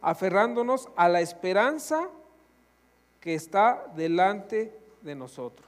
aferrándonos 0.00 0.88
a 0.96 1.08
la 1.08 1.20
esperanza 1.20 2.08
que 3.20 3.34
está 3.34 3.86
delante 3.94 4.76
de 5.02 5.14
nosotros. 5.14 5.66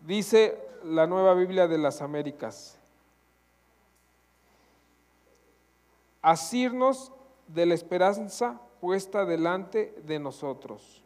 Dice 0.00 0.58
la 0.84 1.06
nueva 1.06 1.34
Biblia 1.34 1.66
de 1.66 1.78
las 1.78 2.02
Américas, 2.02 2.78
asirnos 6.20 7.10
de 7.48 7.66
la 7.66 7.74
esperanza 7.74 8.60
puesta 8.80 9.24
delante 9.24 9.94
de 10.04 10.18
nosotros. 10.18 11.02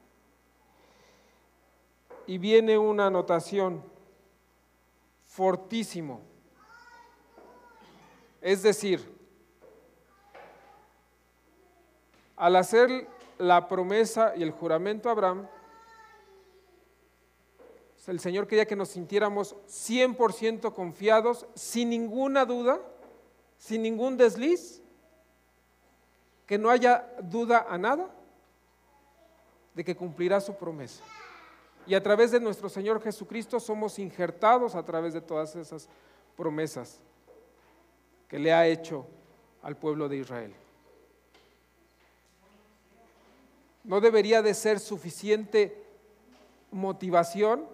Y 2.26 2.38
viene 2.38 2.76
una 2.76 3.06
anotación, 3.06 3.82
fortísimo. 5.26 6.27
Es 8.40 8.62
decir, 8.62 9.04
al 12.36 12.56
hacer 12.56 13.08
la 13.38 13.66
promesa 13.66 14.34
y 14.36 14.42
el 14.42 14.52
juramento 14.52 15.08
a 15.08 15.12
Abraham, 15.12 15.48
el 18.06 18.20
Señor 18.20 18.46
quería 18.46 18.66
que 18.66 18.76
nos 18.76 18.88
sintiéramos 18.88 19.54
100% 19.66 20.72
confiados, 20.72 21.46
sin 21.54 21.90
ninguna 21.90 22.46
duda, 22.46 22.80
sin 23.58 23.82
ningún 23.82 24.16
desliz, 24.16 24.80
que 26.46 26.56
no 26.56 26.70
haya 26.70 27.06
duda 27.22 27.66
a 27.68 27.76
nada 27.76 28.08
de 29.74 29.84
que 29.84 29.94
cumplirá 29.94 30.40
su 30.40 30.54
promesa. 30.54 31.04
Y 31.86 31.94
a 31.94 32.02
través 32.02 32.30
de 32.30 32.40
nuestro 32.40 32.70
Señor 32.70 33.02
Jesucristo 33.02 33.60
somos 33.60 33.98
injertados 33.98 34.74
a 34.74 34.84
través 34.84 35.12
de 35.12 35.20
todas 35.20 35.54
esas 35.56 35.88
promesas 36.34 37.02
que 38.28 38.38
le 38.38 38.52
ha 38.52 38.66
hecho 38.66 39.06
al 39.62 39.76
pueblo 39.76 40.08
de 40.08 40.18
Israel. 40.18 40.54
No 43.84 44.00
debería 44.00 44.42
de 44.42 44.52
ser 44.52 44.78
suficiente 44.80 45.82
motivación 46.70 47.66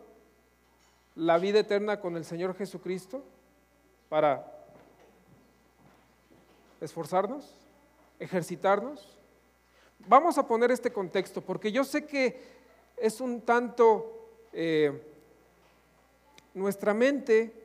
la 1.17 1.39
vida 1.39 1.61
eterna 1.61 2.01
con 2.01 2.17
el 2.17 2.25
Señor 2.25 2.57
Jesucristo 2.57 3.23
para 4.09 4.47
esforzarnos, 6.81 7.53
ejercitarnos. 8.19 9.09
Vamos 10.07 10.39
a 10.39 10.47
poner 10.47 10.71
este 10.71 10.93
contexto, 10.93 11.41
porque 11.41 11.73
yo 11.73 11.85
sé 11.85 12.05
que 12.05 12.41
es 12.97 13.21
un 13.21 13.41
tanto, 13.41 14.29
eh, 14.53 15.03
nuestra 16.53 16.95
mente 16.95 17.64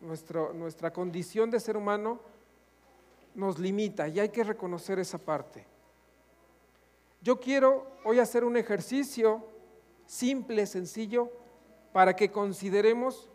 nuestra 0.00 0.92
condición 0.92 1.50
de 1.50 1.60
ser 1.60 1.76
humano 1.76 2.20
nos 3.34 3.58
limita 3.58 4.08
y 4.08 4.20
hay 4.20 4.28
que 4.30 4.44
reconocer 4.44 4.98
esa 4.98 5.18
parte. 5.18 5.64
Yo 7.20 7.40
quiero 7.40 7.86
hoy 8.04 8.18
hacer 8.18 8.44
un 8.44 8.56
ejercicio 8.56 9.44
simple, 10.06 10.66
sencillo, 10.66 11.30
para 11.92 12.14
que 12.14 12.30
consideremos, 12.30 13.28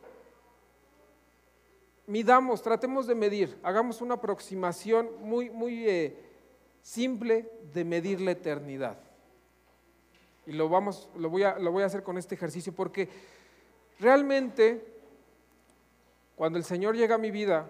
midamos, 2.07 2.61
tratemos 2.61 3.07
de 3.07 3.15
medir, 3.15 3.57
hagamos 3.63 4.01
una 4.01 4.15
aproximación 4.15 5.09
muy, 5.21 5.49
muy 5.49 5.87
eh, 5.87 6.17
simple 6.81 7.49
de 7.73 7.83
medir 7.83 8.21
la 8.21 8.31
eternidad. 8.31 8.99
Y 10.45 10.51
lo, 10.51 10.69
vamos, 10.69 11.09
lo, 11.15 11.29
voy 11.29 11.43
a, 11.43 11.57
lo 11.59 11.71
voy 11.71 11.83
a 11.83 11.87
hacer 11.87 12.03
con 12.03 12.17
este 12.17 12.35
ejercicio 12.35 12.73
porque 12.73 13.09
realmente 13.99 14.92
cuando 16.35 16.57
el 16.57 16.63
Señor 16.63 16.95
llega 16.95 17.15
a 17.15 17.19
mi 17.19 17.31
vida, 17.31 17.69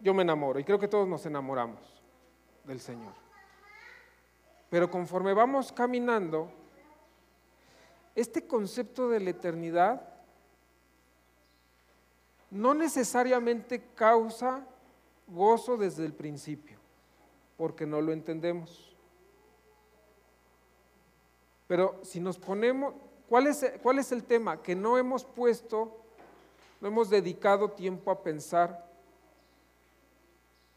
yo 0.00 0.14
me 0.14 0.22
enamoro 0.22 0.58
y 0.58 0.64
creo 0.64 0.78
que 0.78 0.88
todos 0.88 1.08
nos 1.08 1.24
enamoramos 1.26 2.02
del 2.64 2.80
Señor. 2.80 3.14
Pero 4.68 4.90
conforme 4.90 5.34
vamos 5.34 5.70
caminando, 5.72 6.50
este 8.14 8.46
concepto 8.46 9.08
de 9.08 9.20
la 9.20 9.30
eternidad 9.30 10.08
no 12.50 12.74
necesariamente 12.74 13.82
causa 13.94 14.66
gozo 15.26 15.76
desde 15.76 16.04
el 16.04 16.12
principio, 16.12 16.78
porque 17.56 17.86
no 17.86 18.00
lo 18.00 18.12
entendemos. 18.12 18.94
Pero 21.66 22.00
si 22.02 22.20
nos 22.20 22.38
ponemos, 22.38 22.94
¿cuál 23.28 23.46
es, 23.46 24.12
el 24.12 24.24
tema? 24.24 24.62
Que 24.62 24.76
no 24.76 24.98
hemos 24.98 25.24
puesto, 25.24 26.01
no 26.82 26.88
hemos 26.88 27.08
dedicado 27.08 27.70
tiempo 27.70 28.10
a 28.10 28.24
pensar 28.24 28.84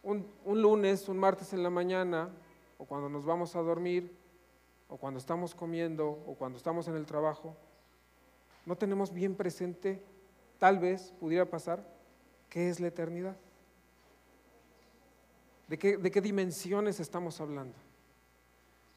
un, 0.04 0.24
lunes, 0.46 1.10
un 1.10 1.18
martes 1.18 1.52
en 1.52 1.64
la 1.64 1.72
mañana, 1.72 2.30
o 2.78 2.86
cuando 2.86 3.10
nos 3.10 3.26
vamos 3.26 3.56
a 3.56 3.62
dormir, 3.62 4.16
o 4.88 4.98
cuando 4.98 5.20
estamos 5.20 5.56
comiendo, 5.56 6.08
o 6.28 6.36
cuando 6.36 6.60
estamos 6.60 6.88
en 6.88 6.96
el 6.96 7.08
trabajo, 7.08 7.56
no 8.68 8.76
tenemos 8.76 9.12
bien 9.12 9.34
presente, 9.34 10.00
tal 10.60 10.78
vez 10.78 11.12
pudiera 11.20 11.46
pasar, 11.46 11.84
qué 12.52 12.70
es 12.70 12.80
la 12.80 12.90
eternidad. 12.90 13.36
¿De 15.68 15.80
qué, 15.80 15.98
¿De 15.98 16.12
qué, 16.12 16.22
dimensiones 16.22 17.00
estamos 17.00 17.42
hablando? 17.42 17.76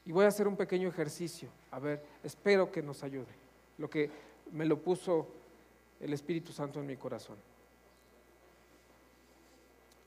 Y 0.05 0.11
voy 0.11 0.25
a 0.25 0.27
hacer 0.27 0.47
un 0.47 0.55
pequeño 0.55 0.87
ejercicio. 0.87 1.49
A 1.71 1.79
ver, 1.79 2.03
espero 2.23 2.71
que 2.71 2.83
nos 2.83 3.01
ayude. 3.01 3.33
Lo 3.79 3.89
que 3.89 4.11
me 4.51 4.67
lo 4.67 4.79
puso 4.79 5.38
el 5.99 6.13
Espíritu 6.13 6.51
Santo 6.51 6.79
en 6.79 6.85
mi 6.85 6.95
corazón. 6.95 7.37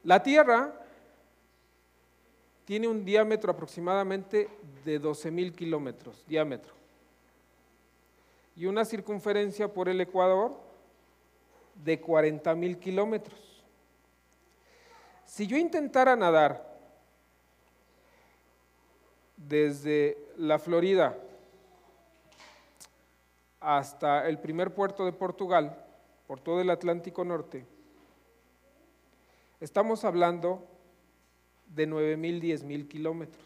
La 0.05 0.23
tierra 0.23 0.73
tiene 2.65 2.89
un 2.89 3.05
diámetro 3.05 3.53
aproximadamente 3.53 4.49
de 4.85 4.99
12 4.99 5.31
mil 5.31 5.53
kilómetros, 5.53 6.25
diámetro, 6.27 6.75
y 8.57 8.67
una 8.67 8.85
circunferencia 8.85 9.73
por 9.73 9.89
el 9.89 10.01
Ecuador 10.01 10.59
de 11.75 12.01
40 12.01 12.55
mil 12.55 12.79
kilómetros. 12.79 13.63
Si 15.25 15.47
yo 15.47 15.57
intentara 15.57 16.15
nadar 16.17 16.71
desde 19.37 20.19
la 20.37 20.59
Florida 20.59 21.17
hasta 23.61 24.29
el 24.29 24.39
primer 24.39 24.75
puerto 24.75 25.05
de 25.05 25.13
Portugal, 25.13 25.82
por 26.33 26.41
todo 26.41 26.63
el 26.63 26.71
Atlántico 26.71 27.27
Norte, 27.27 27.67
estamos 29.61 30.03
hablando 30.03 30.67
de 31.67 31.87
9 31.87 32.17
mil, 32.17 32.41
10 32.41 32.65
mil 32.65 32.89
kilómetros. 32.89 33.45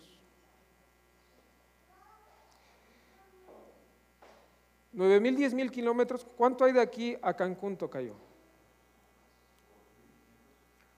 9 4.92 5.18
mil, 5.18 5.34
10 5.34 5.54
mil 5.54 5.72
kilómetros, 5.72 6.24
¿cuánto 6.36 6.64
hay 6.64 6.74
de 6.74 6.80
aquí 6.80 7.16
a 7.22 7.34
Cancún, 7.34 7.76
Tocayo? 7.76 8.14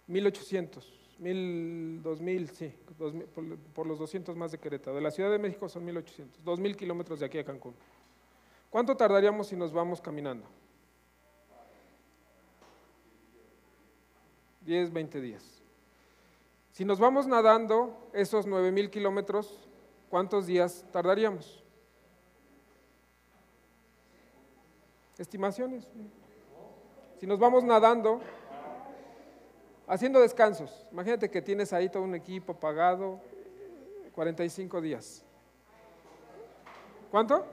1800, 0.09 1.17
1000, 1.21 2.03
2000, 2.03 2.51
sí, 2.51 2.75
por, 3.73 3.87
los 3.87 3.99
200 3.99 4.37
más 4.37 4.53
de 4.53 4.59
Querétaro. 4.59 4.95
De 4.95 5.01
la 5.01 5.11
Ciudad 5.11 5.31
de 5.31 5.39
México 5.39 5.71
son 5.71 5.87
1800, 5.87 6.45
2000 6.45 6.77
kilómetros 6.77 7.21
de 7.21 7.25
aquí 7.25 7.39
a 7.39 7.45
Cancún. 7.45 7.75
¿Cuánto 8.69 8.95
tardaríamos 8.95 9.47
si 9.47 9.57
nos 9.57 9.73
vamos 9.73 10.03
caminando? 10.03 10.47
10, 14.69 14.93
20 14.93 15.21
días. 15.23 15.63
Si 16.73 16.85
nos 16.85 17.01
vamos 17.01 17.27
nadando 17.27 17.97
esos 18.13 18.47
9.000 18.47 18.91
kilómetros, 18.91 19.67
¿cuántos 20.11 20.47
días 20.47 20.85
tardaríamos? 20.93 21.65
Estimaciones. 25.17 25.91
Si 27.19 27.27
nos 27.27 27.39
vamos 27.39 27.65
nadando, 27.65 28.21
haciendo 29.87 30.21
descansos, 30.21 30.87
imagínate 30.93 31.31
que 31.31 31.41
tienes 31.41 31.73
ahí 31.73 31.89
todo 31.89 32.03
un 32.03 32.15
equipo 32.15 32.53
pagado, 32.53 33.21
45 34.15 34.83
días. 34.83 35.25
¿Cuánto? 37.11 37.47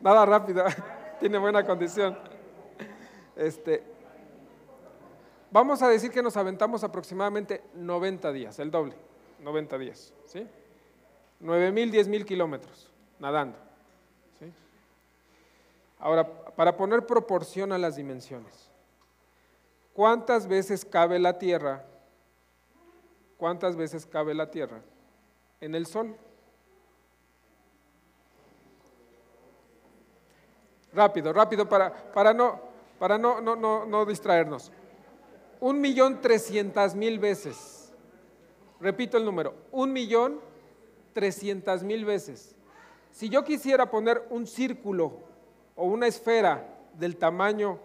Nada 0.00 0.26
rápido, 0.26 0.64
tiene 1.20 1.38
buena 1.38 1.64
condición. 1.64 2.31
Este, 3.36 3.82
Vamos 5.52 5.82
a 5.82 5.88
decir 5.88 6.10
que 6.10 6.22
nos 6.22 6.38
aventamos 6.38 6.82
aproximadamente 6.82 7.62
90 7.74 8.32
días, 8.32 8.58
el 8.58 8.70
doble, 8.70 8.94
90 9.40 9.76
días, 9.76 10.14
¿sí? 10.24 10.48
9 11.40 11.70
mil, 11.72 11.90
10 11.90 12.08
mil 12.08 12.24
kilómetros 12.24 12.90
nadando. 13.18 13.58
¿sí? 14.38 14.50
Ahora, 15.98 16.26
para 16.26 16.74
poner 16.74 17.06
proporción 17.06 17.70
a 17.72 17.76
las 17.76 17.96
dimensiones, 17.96 18.70
¿cuántas 19.92 20.46
veces 20.46 20.86
cabe 20.86 21.18
la 21.18 21.38
Tierra? 21.38 21.84
¿Cuántas 23.36 23.76
veces 23.76 24.06
cabe 24.06 24.32
la 24.32 24.50
Tierra 24.50 24.80
en 25.60 25.74
el 25.74 25.84
Sol? 25.84 26.16
Rápido, 30.94 31.30
rápido, 31.34 31.68
para, 31.68 31.92
para, 32.12 32.32
no, 32.32 32.71
para 33.02 33.18
no, 33.18 33.40
no, 33.40 33.56
no, 33.56 33.84
no 33.84 34.06
distraernos 34.06 34.70
un 35.58 35.80
millón 35.80 36.20
trescientas 36.20 36.94
mil 36.94 37.18
veces. 37.18 37.92
Repito 38.78 39.16
el 39.16 39.24
número, 39.24 39.56
un 39.72 39.92
millón 39.92 40.38
trescientas 41.12 41.82
mil 41.82 42.04
veces. 42.04 42.54
Si 43.10 43.28
yo 43.28 43.42
quisiera 43.42 43.90
poner 43.90 44.24
un 44.30 44.46
círculo 44.46 45.18
o 45.74 45.86
una 45.86 46.06
esfera 46.06 46.64
del 46.94 47.16
tamaño 47.16 47.80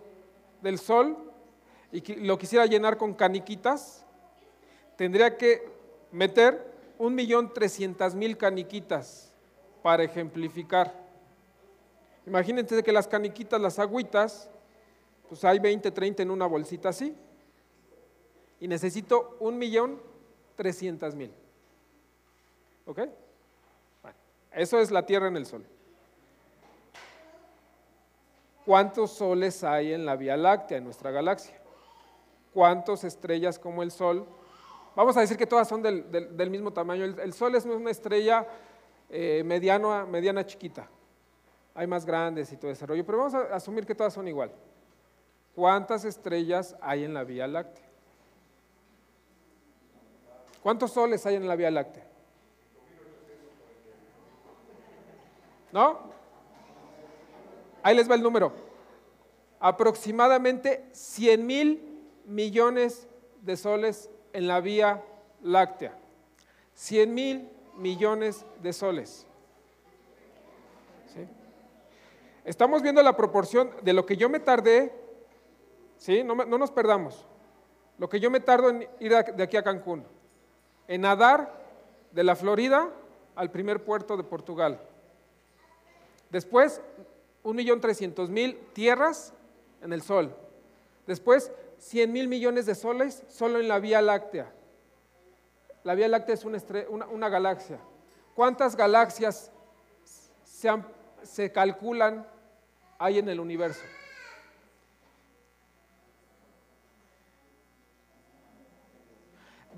del 0.61 0.77
Sol 0.77 1.17
y 1.91 2.13
lo 2.17 2.37
quisiera 2.37 2.67
llenar 2.67 2.97
con 2.97 3.15
caniquitas, 3.15 4.05
tendría 4.97 5.35
que 5.35 5.67
meter 6.11 6.63
un 6.99 7.15
millón 7.15 7.55
trescientas 7.55 8.13
mil 8.13 8.37
caniquitas 8.37 9.33
para 9.81 10.03
ejemplificar. 10.03 10.93
Imagínense 12.27 12.83
que 12.83 12.91
las 12.91 13.07
caniquitas, 13.07 13.59
las 13.59 13.79
agüitas, 13.79 14.51
pues 15.27 15.43
hay 15.43 15.59
20, 15.59 15.91
30 15.91 16.23
en 16.23 16.31
una 16.31 16.45
bolsita 16.45 16.89
así 16.89 17.15
y 18.59 18.67
necesito 18.67 19.37
un 19.39 19.57
millón 19.57 20.01
trescientas 20.55 21.15
mil. 21.15 21.31
¿Ok? 22.85 23.01
eso 24.53 24.79
es 24.79 24.89
la 24.89 25.05
Tierra 25.05 25.27
en 25.27 25.37
el 25.37 25.45
Sol. 25.45 25.63
¿Cuántos 28.65 29.11
soles 29.11 29.63
hay 29.63 29.93
en 29.93 30.05
la 30.05 30.15
Vía 30.15 30.35
Láctea, 30.35 30.77
en 30.77 30.85
nuestra 30.85 31.11
galaxia? 31.11 31.55
¿Cuántas 32.53 33.03
estrellas 33.03 33.59
como 33.59 33.83
el 33.83 33.91
Sol? 33.91 34.25
Vamos 34.95 35.15
a 35.15 35.21
decir 35.21 35.37
que 35.37 35.45
todas 35.45 35.67
son 35.67 35.83
del, 35.83 36.49
mismo 36.49 36.73
tamaño. 36.73 37.05
El, 37.05 37.33
Sol 37.33 37.53
es 37.53 37.65
una 37.65 37.91
estrella 37.91 38.47
eh, 39.09 39.43
mediana, 39.45 40.05
mediana 40.05 40.43
chiquita. 40.43 40.89
Hay 41.75 41.85
más 41.85 42.03
grandes 42.03 42.51
y 42.51 42.57
todo 42.57 42.71
ese 42.71 42.85
rollo, 42.87 43.05
pero 43.05 43.19
vamos 43.19 43.35
a 43.35 43.55
asumir 43.55 43.85
que 43.85 43.93
todas 43.93 44.13
son 44.13 44.27
igual. 44.27 44.51
¿Cuántas 45.57 46.05
estrellas 46.05 46.75
hay 46.81 47.03
en 47.03 47.15
la 47.15 47.23
Vía 47.23 47.47
Láctea? 47.47 47.83
¿Cuántos 50.61 50.91
soles 50.91 51.25
hay 51.25 51.33
en 51.33 51.47
la 51.47 51.55
Vía 51.55 51.71
Láctea? 51.71 52.05
¿No? 55.71 56.11
Ahí 57.81 57.95
les 57.95 58.07
va 58.07 58.13
el 58.13 58.21
número. 58.21 58.53
Aproximadamente 59.59 60.85
100 60.91 61.43
mil 61.47 62.03
millones 62.25 63.07
de 63.41 63.57
soles 63.57 64.11
en 64.33 64.47
la 64.47 64.61
Vía 64.61 65.03
Láctea. 65.41 65.97
100 66.75 67.13
mil 67.15 67.49
millones 67.75 68.45
de 68.61 68.73
soles. 68.73 69.25
Estamos 72.45 72.83
viendo 72.83 73.01
la 73.01 73.17
proporción 73.17 73.71
de 73.81 73.93
lo 73.93 74.05
que 74.05 74.17
yo 74.17 74.29
me 74.29 74.39
tardé, 74.39 75.06
¿sí? 75.97 76.23
No, 76.23 76.35
no 76.35 76.57
nos 76.57 76.71
perdamos. 76.71 77.25
Lo 77.97 78.09
que 78.09 78.19
yo 78.19 78.29
me 78.29 78.39
tardo 78.39 78.69
en 78.69 78.87
ir 78.99 79.13
de 79.13 79.43
aquí 79.43 79.57
a 79.57 79.63
Cancún. 79.63 80.03
En 80.87 81.01
nadar 81.01 81.51
de 82.11 82.23
la 82.23 82.35
Florida 82.35 82.89
al 83.35 83.51
primer 83.51 83.83
puerto 83.83 84.17
de 84.17 84.23
Portugal. 84.23 84.79
Después, 86.29 86.81
1.300.000 87.43 88.57
tierras 88.73 89.33
en 89.81 89.93
el 89.93 90.01
Sol. 90.01 90.35
Después, 91.05 91.51
100 91.79 92.11
mil 92.11 92.27
millones 92.27 92.65
de 92.65 92.75
soles 92.75 93.23
solo 93.29 93.59
en 93.59 93.67
la 93.67 93.79
Vía 93.79 94.01
Láctea. 94.01 94.51
La 95.83 95.95
Vía 95.95 96.07
Láctea 96.07 96.35
es 96.35 96.45
una, 96.45 97.29
galaxia. 97.29 97.79
¿Cuántas 98.35 98.75
galaxias 98.75 99.51
se, 100.43 100.69
se 101.23 101.51
calculan 101.51 102.27
hay 102.97 103.19
en 103.19 103.29
el 103.29 103.39
universo? 103.39 103.83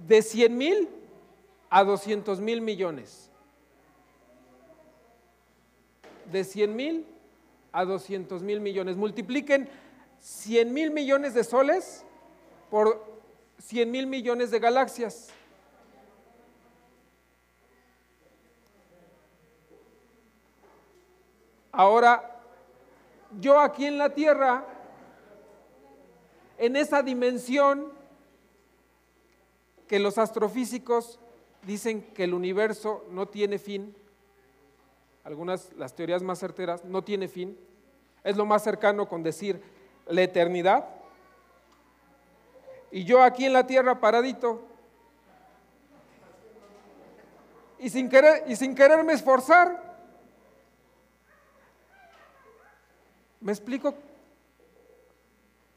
De 0.10 0.24
100 0.24 0.58
mil 0.58 0.90
a 1.70 1.84
200 1.84 2.40
mil 2.42 2.62
millones. 2.62 3.30
De 6.32 6.44
100 6.44 6.76
mil 6.76 7.06
a 7.72 7.86
200 7.86 8.42
mil 8.42 8.60
millones. 8.60 8.98
Multipliquen 8.98 9.70
100 10.20 10.74
mil 10.74 10.90
millones 10.90 11.36
de 11.36 11.44
soles 11.44 12.04
por 12.72 13.06
100 13.60 13.92
mil 13.92 14.08
millones 14.08 14.50
de 14.50 14.58
galaxias. 14.58 15.30
Ahora, 21.72 22.42
yo 23.40 23.60
aquí 23.60 23.86
en 23.86 24.00
la 24.00 24.16
Tierra, 24.16 24.66
en 26.58 26.76
esa 26.76 27.04
dimensión 27.04 27.99
que 29.90 29.98
los 29.98 30.20
astrofísicos 30.20 31.20
dicen 31.64 32.14
que 32.14 32.24
el 32.24 32.36
universo 32.36 33.04
no 33.10 33.28
tiene 33.28 33.58
fin, 33.58 33.96
algunas, 35.24 35.74
las 35.74 35.96
teorías 35.96 36.22
más 36.22 36.38
certeras, 36.38 36.86
no 36.86 37.04
tiene 37.04 37.28
fin, 37.28 37.58
es 38.24 38.38
lo 38.38 38.46
más 38.46 38.64
cercano 38.64 39.10
con 39.10 39.24
decir 39.24 39.60
la 40.06 40.22
eternidad. 40.22 40.88
Y 42.92 43.04
yo 43.04 43.24
aquí 43.24 43.46
en 43.46 43.54
la 43.54 43.66
tierra 43.66 44.00
paradito. 44.00 44.62
Y 47.80 47.90
sin, 47.90 48.10
querer, 48.10 48.44
y 48.48 48.56
sin 48.56 48.76
quererme 48.76 49.14
esforzar. 49.14 49.98
¿Me 53.42 53.52
explico? 53.52 53.96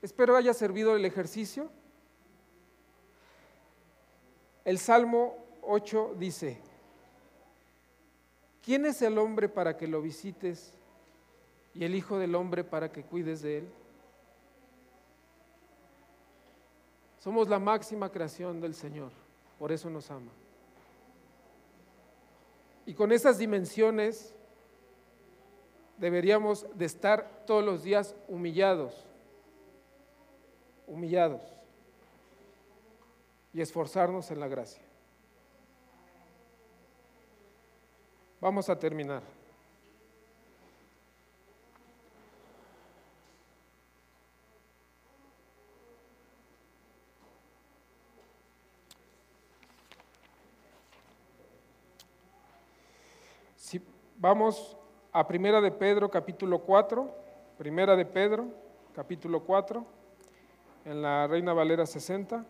Espero 0.03 0.37
haya 0.37 0.53
servido 0.53 0.97
el 0.97 1.05
ejercicio. 1.07 1.71
El 4.65 4.79
Salmo 4.79 5.37
8 5.63 6.15
dice, 6.19 6.59
¿quién 8.63 8.87
es 8.87 9.03
el 9.03 9.19
hombre 9.19 9.49
para 9.49 9.77
que 9.77 9.89
lo 9.89 10.01
visites 10.01 10.73
y 11.75 11.85
el 11.85 11.95
Hijo 11.95 12.19
del 12.19 12.35
hombre 12.35 12.63
para 12.63 12.93
que 12.93 13.03
cuides 13.03 13.43
de 13.43 13.59
él? 13.59 13.69
Somos 17.19 17.49
la 17.49 17.59
máxima 17.59 18.11
creación 18.11 18.61
del 18.61 18.75
Señor, 18.75 19.11
por 19.59 19.73
eso 19.73 19.91
nos 19.91 20.11
ama. 20.11 20.31
Y 22.87 22.95
con 22.95 23.13
esas 23.13 23.39
dimensiones 23.39 24.35
deberíamos 25.99 26.67
de 26.75 26.85
estar 26.85 27.45
todos 27.47 27.65
los 27.65 27.83
días 27.83 28.15
humillados, 28.29 29.07
humillados 30.87 31.43
y 33.53 33.61
esforzarnos 33.61 34.31
en 34.31 34.41
la 34.41 34.49
gracia. 34.49 34.83
Vamos 38.41 38.69
a 38.69 38.79
terminar. 38.79 39.23
Vamos 54.23 54.77
a 55.13 55.27
Primera 55.27 55.61
de 55.61 55.73
Pedro 55.73 56.09
capítulo 56.09 56.61
4, 56.61 57.13
Primera 57.59 57.97
de 57.97 58.07
Pedro 58.07 58.47
capítulo 58.95 59.41
4, 59.43 59.85
en 60.85 61.03
la 61.03 61.27
Reina 61.27 61.53
Valera 61.53 61.85
60. 61.85 62.47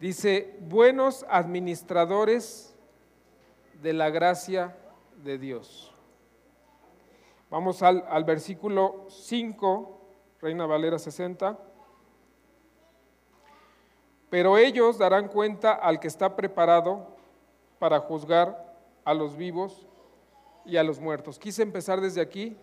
Dice, 0.00 0.56
buenos 0.60 1.26
administradores 1.28 2.72
de 3.82 3.92
la 3.92 4.10
gracia 4.10 4.76
de 5.24 5.38
Dios. 5.38 5.92
Vamos 7.50 7.82
al, 7.82 8.24
versículo 8.24 9.06
5, 9.08 10.00
Reina 10.40 10.66
Valera 10.66 11.00
60. 11.00 11.58
Pero 14.30 14.56
ellos 14.56 14.98
darán 14.98 15.26
cuenta 15.26 15.72
al 15.72 15.98
que 15.98 16.06
está 16.06 16.36
preparado 16.36 17.16
para 17.80 17.98
juzgar 17.98 18.76
a 19.04 19.14
los 19.14 19.36
vivos 19.36 19.88
y 20.64 20.76
a 20.76 20.84
los 20.84 21.00
muertos. 21.00 21.40
Quise 21.40 21.62
empezar 21.62 22.00
desde 22.00 22.20
aquí. 22.20 22.56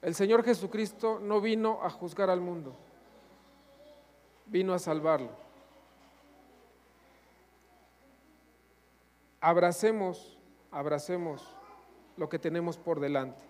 El 0.00 0.14
Señor 0.14 0.42
Jesucristo 0.42 1.18
no 1.20 1.42
vino 1.42 1.80
a 1.82 1.90
juzgar 1.90 2.30
al 2.30 2.40
mundo, 2.40 2.74
vino 4.46 4.72
a 4.72 4.78
salvarlo. 4.78 5.49
Abracemos, 9.40 10.38
abracemos 10.70 11.56
lo 12.16 12.28
que 12.28 12.38
tenemos 12.38 12.76
por 12.76 13.00
delante, 13.00 13.42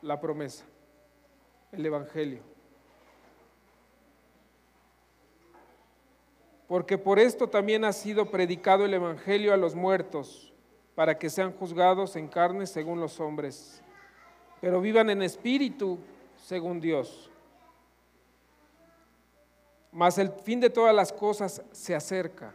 la 0.00 0.20
promesa, 0.20 0.64
el 1.72 1.84
Evangelio. 1.84 2.42
Porque 6.66 6.96
por 6.96 7.18
esto 7.18 7.48
también 7.48 7.84
ha 7.84 7.92
sido 7.92 8.30
predicado 8.30 8.86
el 8.86 8.94
Evangelio 8.94 9.52
a 9.52 9.58
los 9.58 9.74
muertos, 9.74 10.52
para 10.94 11.18
que 11.18 11.28
sean 11.28 11.52
juzgados 11.52 12.16
en 12.16 12.28
carne 12.28 12.66
según 12.66 13.00
los 13.00 13.20
hombres, 13.20 13.82
pero 14.60 14.80
vivan 14.80 15.10
en 15.10 15.22
espíritu 15.22 15.98
según 16.36 16.80
Dios. 16.80 17.30
Mas 19.92 20.18
el 20.18 20.30
fin 20.30 20.60
de 20.60 20.70
todas 20.70 20.94
las 20.94 21.12
cosas 21.12 21.62
se 21.72 21.94
acerca. 21.94 22.54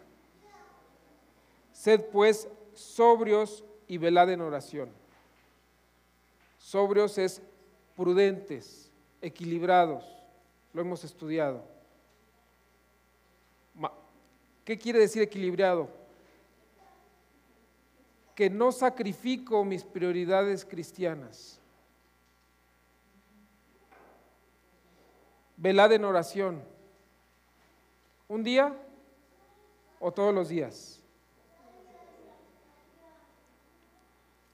Sed 1.79 2.07
pues 2.11 2.49
sobrios 2.73 3.63
y 3.87 3.97
velad 3.97 4.29
en 4.29 4.41
oración. 4.41 4.89
Sobrios 6.57 7.17
es 7.17 7.41
prudentes, 7.95 8.91
equilibrados, 9.21 10.03
lo 10.73 10.81
hemos 10.81 11.05
estudiado. 11.05 11.63
¿Qué 14.65 14.77
quiere 14.77 14.99
decir 14.99 15.21
equilibrado? 15.21 15.87
Que 18.35 18.49
no 18.49 18.73
sacrifico 18.73 19.63
mis 19.63 19.85
prioridades 19.85 20.65
cristianas. 20.65 21.61
Velad 25.55 25.93
en 25.93 26.03
oración. 26.03 26.61
¿Un 28.27 28.43
día 28.43 28.75
o 30.01 30.11
todos 30.11 30.35
los 30.35 30.49
días? 30.49 30.99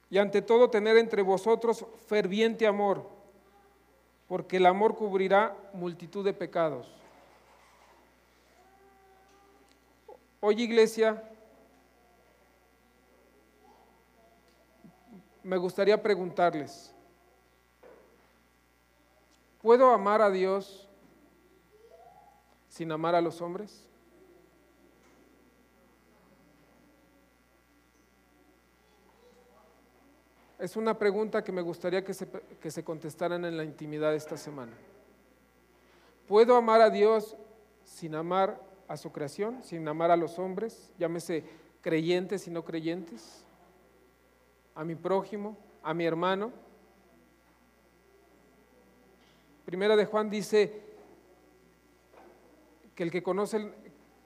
Y 0.10 0.18
ante 0.18 0.42
todo 0.42 0.70
tener 0.70 0.98
entre 0.98 1.22
vosotros 1.22 1.86
ferviente 2.08 2.68
amor, 2.68 3.10
porque 4.28 4.58
el 4.58 4.66
amor 4.66 4.96
cubrirá 4.96 5.56
multitud 5.74 6.24
de 6.24 6.34
pecados. 6.34 6.92
Hoy 10.40 10.62
iglesia, 10.62 11.24
me 15.44 15.58
gustaría 15.58 16.02
preguntarles, 16.02 16.94
¿puedo 19.62 19.90
amar 19.90 20.22
a 20.22 20.30
Dios 20.30 20.88
sin 22.70 22.92
amar 22.92 23.16
a 23.16 23.22
los 23.22 23.42
hombres? 23.42 23.88
Es 30.58 30.78
una 30.78 30.98
pregunta 30.98 31.44
que 31.44 31.52
me 31.52 31.62
gustaría 31.62 32.04
que 32.04 32.14
se, 32.14 32.28
que 32.62 32.72
se 32.72 32.84
contestaran 32.84 33.44
en 33.44 33.58
la 33.58 33.64
intimidad 33.64 34.16
esta 34.16 34.38
semana. 34.38 34.72
¿Puedo 36.28 36.56
amar 36.56 36.82
a 36.82 36.90
Dios 36.90 37.36
sin 37.84 38.16
amar 38.16 38.62
a 38.88 38.96
su 38.96 39.12
creación, 39.12 39.64
sin 39.64 39.88
amar 39.88 40.12
a 40.12 40.18
los 40.18 40.40
hombres, 40.40 40.94
llámese 40.98 41.44
creyentes 41.82 42.48
y 42.48 42.52
no 42.52 42.64
creyentes, 42.64 43.46
a 44.74 44.84
mi 44.84 44.96
prójimo, 44.96 45.58
a 45.84 45.94
mi 45.94 46.06
hermano? 46.06 46.52
Primera 49.66 49.96
de 49.96 50.06
Juan 50.06 50.30
dice 50.30 50.82
que 52.96 53.04
el 53.04 53.12
que 53.12 53.24
conoce 53.24 53.58
el, 53.58 53.74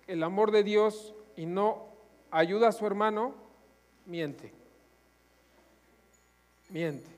el 0.06 0.22
amor 0.22 0.52
de 0.52 0.64
Dios 0.64 1.16
y 1.36 1.48
no 1.48 1.88
ayuda 2.30 2.68
a 2.68 2.72
su 2.72 2.86
hermano, 2.86 3.34
miente. 4.06 4.59
Miente. 6.70 7.10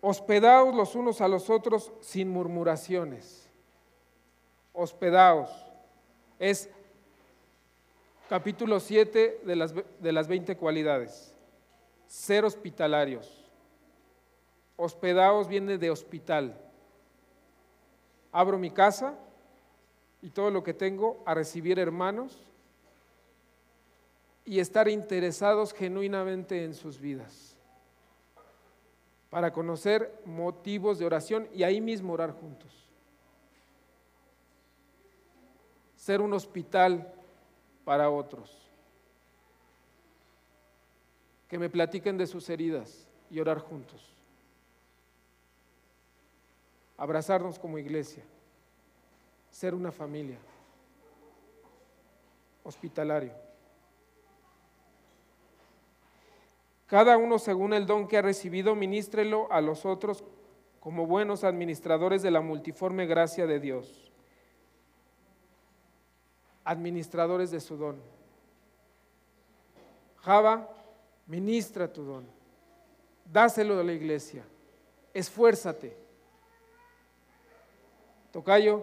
Hospedaos 0.00 0.74
los 0.74 0.94
unos 0.94 1.20
a 1.20 1.28
los 1.28 1.50
otros 1.50 1.92
sin 2.00 2.28
murmuraciones. 2.28 3.48
Hospedaos. 4.72 5.50
Es 6.38 6.68
capítulo 8.28 8.80
7 8.80 9.40
de 9.44 9.56
las, 9.56 9.74
de 9.74 10.12
las 10.12 10.28
20 10.28 10.56
cualidades. 10.56 11.34
Ser 12.06 12.44
hospitalarios. 12.44 13.50
Hospedaos 14.76 15.48
viene 15.48 15.78
de 15.78 15.90
hospital. 15.90 16.56
Abro 18.32 18.58
mi 18.58 18.70
casa 18.70 19.14
y 20.22 20.30
todo 20.30 20.50
lo 20.50 20.62
que 20.62 20.74
tengo 20.74 21.22
a 21.26 21.34
recibir 21.34 21.78
hermanos 21.78 22.47
y 24.48 24.60
estar 24.60 24.88
interesados 24.88 25.74
genuinamente 25.74 26.64
en 26.64 26.72
sus 26.72 26.98
vidas, 26.98 27.54
para 29.28 29.52
conocer 29.52 30.22
motivos 30.24 30.98
de 30.98 31.04
oración 31.04 31.46
y 31.52 31.64
ahí 31.64 31.82
mismo 31.82 32.14
orar 32.14 32.32
juntos. 32.32 32.88
Ser 35.96 36.22
un 36.22 36.32
hospital 36.32 37.12
para 37.84 38.08
otros. 38.08 38.50
Que 41.46 41.58
me 41.58 41.68
platiquen 41.68 42.16
de 42.16 42.26
sus 42.26 42.48
heridas 42.48 43.06
y 43.30 43.40
orar 43.40 43.58
juntos. 43.58 44.14
Abrazarnos 46.96 47.58
como 47.58 47.76
iglesia. 47.76 48.24
Ser 49.50 49.74
una 49.74 49.92
familia. 49.92 50.38
Hospitalario. 52.64 53.47
Cada 56.88 57.18
uno 57.18 57.38
según 57.38 57.74
el 57.74 57.84
don 57.84 58.08
que 58.08 58.16
ha 58.16 58.22
recibido, 58.22 58.74
ministrelo 58.74 59.46
a 59.52 59.60
los 59.60 59.84
otros 59.84 60.24
como 60.80 61.06
buenos 61.06 61.44
administradores 61.44 62.22
de 62.22 62.30
la 62.30 62.40
multiforme 62.40 63.04
gracia 63.04 63.46
de 63.46 63.60
Dios. 63.60 64.10
Administradores 66.64 67.50
de 67.50 67.60
su 67.60 67.76
don. 67.76 68.00
Java, 70.16 70.66
ministra 71.26 71.92
tu 71.92 72.04
don. 72.04 72.26
Dáselo 73.30 73.78
a 73.78 73.84
la 73.84 73.92
iglesia. 73.92 74.42
Esfuérzate. 75.12 75.94
Tocayo, 78.32 78.82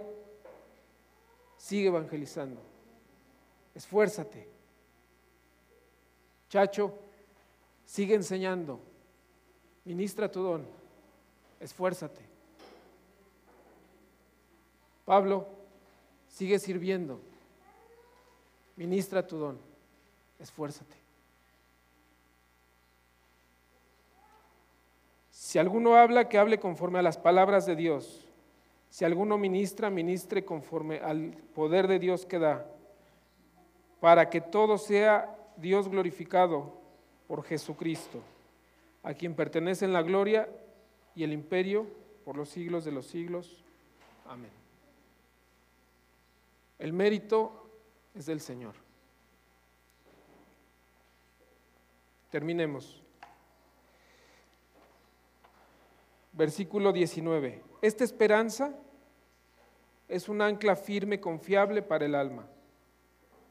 sigue 1.57 1.87
evangelizando. 1.87 2.61
Esfuérzate. 3.73 4.47
Chacho, 6.49 7.04
Sigue 7.85 8.15
enseñando. 8.15 8.79
Ministra 9.85 10.31
tu 10.31 10.41
don. 10.41 10.65
Esfuérzate. 11.59 12.21
Pablo, 15.05 15.47
sigue 16.27 16.57
sirviendo. 16.59 17.19
Ministra 18.75 19.25
tu 19.25 19.37
don. 19.37 19.59
Esfuérzate. 20.39 20.95
Si 25.29 25.59
alguno 25.59 25.95
habla, 25.95 26.27
que 26.27 26.37
hable 26.37 26.59
conforme 26.59 26.99
a 26.99 27.03
las 27.03 27.17
palabras 27.17 27.65
de 27.65 27.75
Dios. 27.75 28.25
Si 28.89 29.05
alguno 29.05 29.37
ministra, 29.37 29.89
ministre 29.89 30.43
conforme 30.43 30.99
al 30.99 31.31
poder 31.53 31.87
de 31.87 31.99
Dios 31.99 32.25
que 32.25 32.39
da, 32.39 32.65
para 33.99 34.29
que 34.29 34.41
todo 34.41 34.77
sea 34.77 35.37
Dios 35.57 35.87
glorificado 35.87 36.84
por 37.27 37.43
Jesucristo, 37.43 38.21
a 39.03 39.13
quien 39.13 39.35
pertenecen 39.35 39.93
la 39.93 40.01
gloria 40.01 40.49
y 41.15 41.23
el 41.23 41.33
imperio 41.33 41.87
por 42.23 42.37
los 42.37 42.49
siglos 42.49 42.85
de 42.85 42.91
los 42.91 43.07
siglos. 43.07 43.63
Amén. 44.25 44.51
El 46.79 46.93
mérito 46.93 47.69
es 48.13 48.25
del 48.25 48.41
Señor. 48.41 48.75
Terminemos. 52.29 53.01
Versículo 56.33 56.91
19. 56.91 57.63
Esta 57.81 58.03
esperanza 58.03 58.75
es 60.07 60.27
un 60.27 60.41
ancla 60.41 60.75
firme, 60.75 61.19
confiable 61.19 61.81
para 61.81 62.05
el 62.05 62.15
alma. 62.15 62.47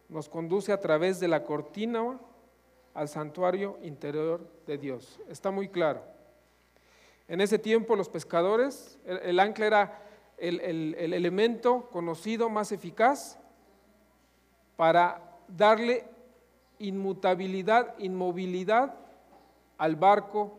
Nos 0.09 0.29
conduce 0.29 0.70
a 0.70 0.81
través 0.81 1.18
de 1.18 1.29
la 1.29 1.45
cortina 1.45 2.20
al 2.95 3.09
santuario 3.09 3.79
interior 3.83 4.49
de 4.67 4.79
Dios. 4.79 5.21
Está 5.29 5.51
muy 5.51 5.69
claro. 5.69 6.03
En 7.29 7.41
ese 7.41 7.59
tiempo 7.59 7.97
los 7.97 8.09
pescadores, 8.09 8.99
el, 9.05 9.41
ancla 9.41 9.67
era 9.67 10.03
el, 10.39 10.61
el 10.61 11.13
elemento 11.13 11.89
conocido 11.91 12.49
más 12.49 12.73
eficaz 12.73 13.39
para 14.77 15.21
darle 15.49 16.05
inmutabilidad, 16.79 17.99
inmovilidad 17.99 18.95
al 19.79 19.97
barco 19.97 20.59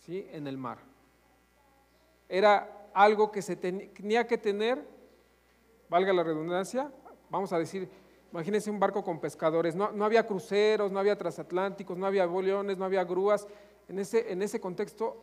¿sí? 0.00 0.26
en 0.32 0.46
el 0.46 0.58
mar. 0.58 0.78
Era 2.28 2.88
algo 2.94 3.30
que 3.30 3.42
se 3.42 3.56
tenía 3.56 4.26
que 4.26 4.38
tener, 4.38 4.84
valga 5.88 6.12
la 6.12 6.22
redundancia, 6.22 6.90
vamos 7.30 7.52
a 7.52 7.58
decir, 7.58 7.88
Imagínense 8.32 8.70
un 8.70 8.80
barco 8.80 9.04
con 9.04 9.20
pescadores. 9.20 9.74
No, 9.74 10.04
había 10.04 10.26
cruceros, 10.26 10.90
no 10.90 10.98
había 10.98 11.18
transatlánticos, 11.18 11.98
no 11.98 12.06
había 12.06 12.24
boleones, 12.24 12.78
no 12.78 12.86
había 12.86 13.04
grúas. 13.04 13.46
En 13.88 13.98
ese, 13.98 14.32
en 14.32 14.40
ese 14.40 14.58
contexto, 14.58 15.22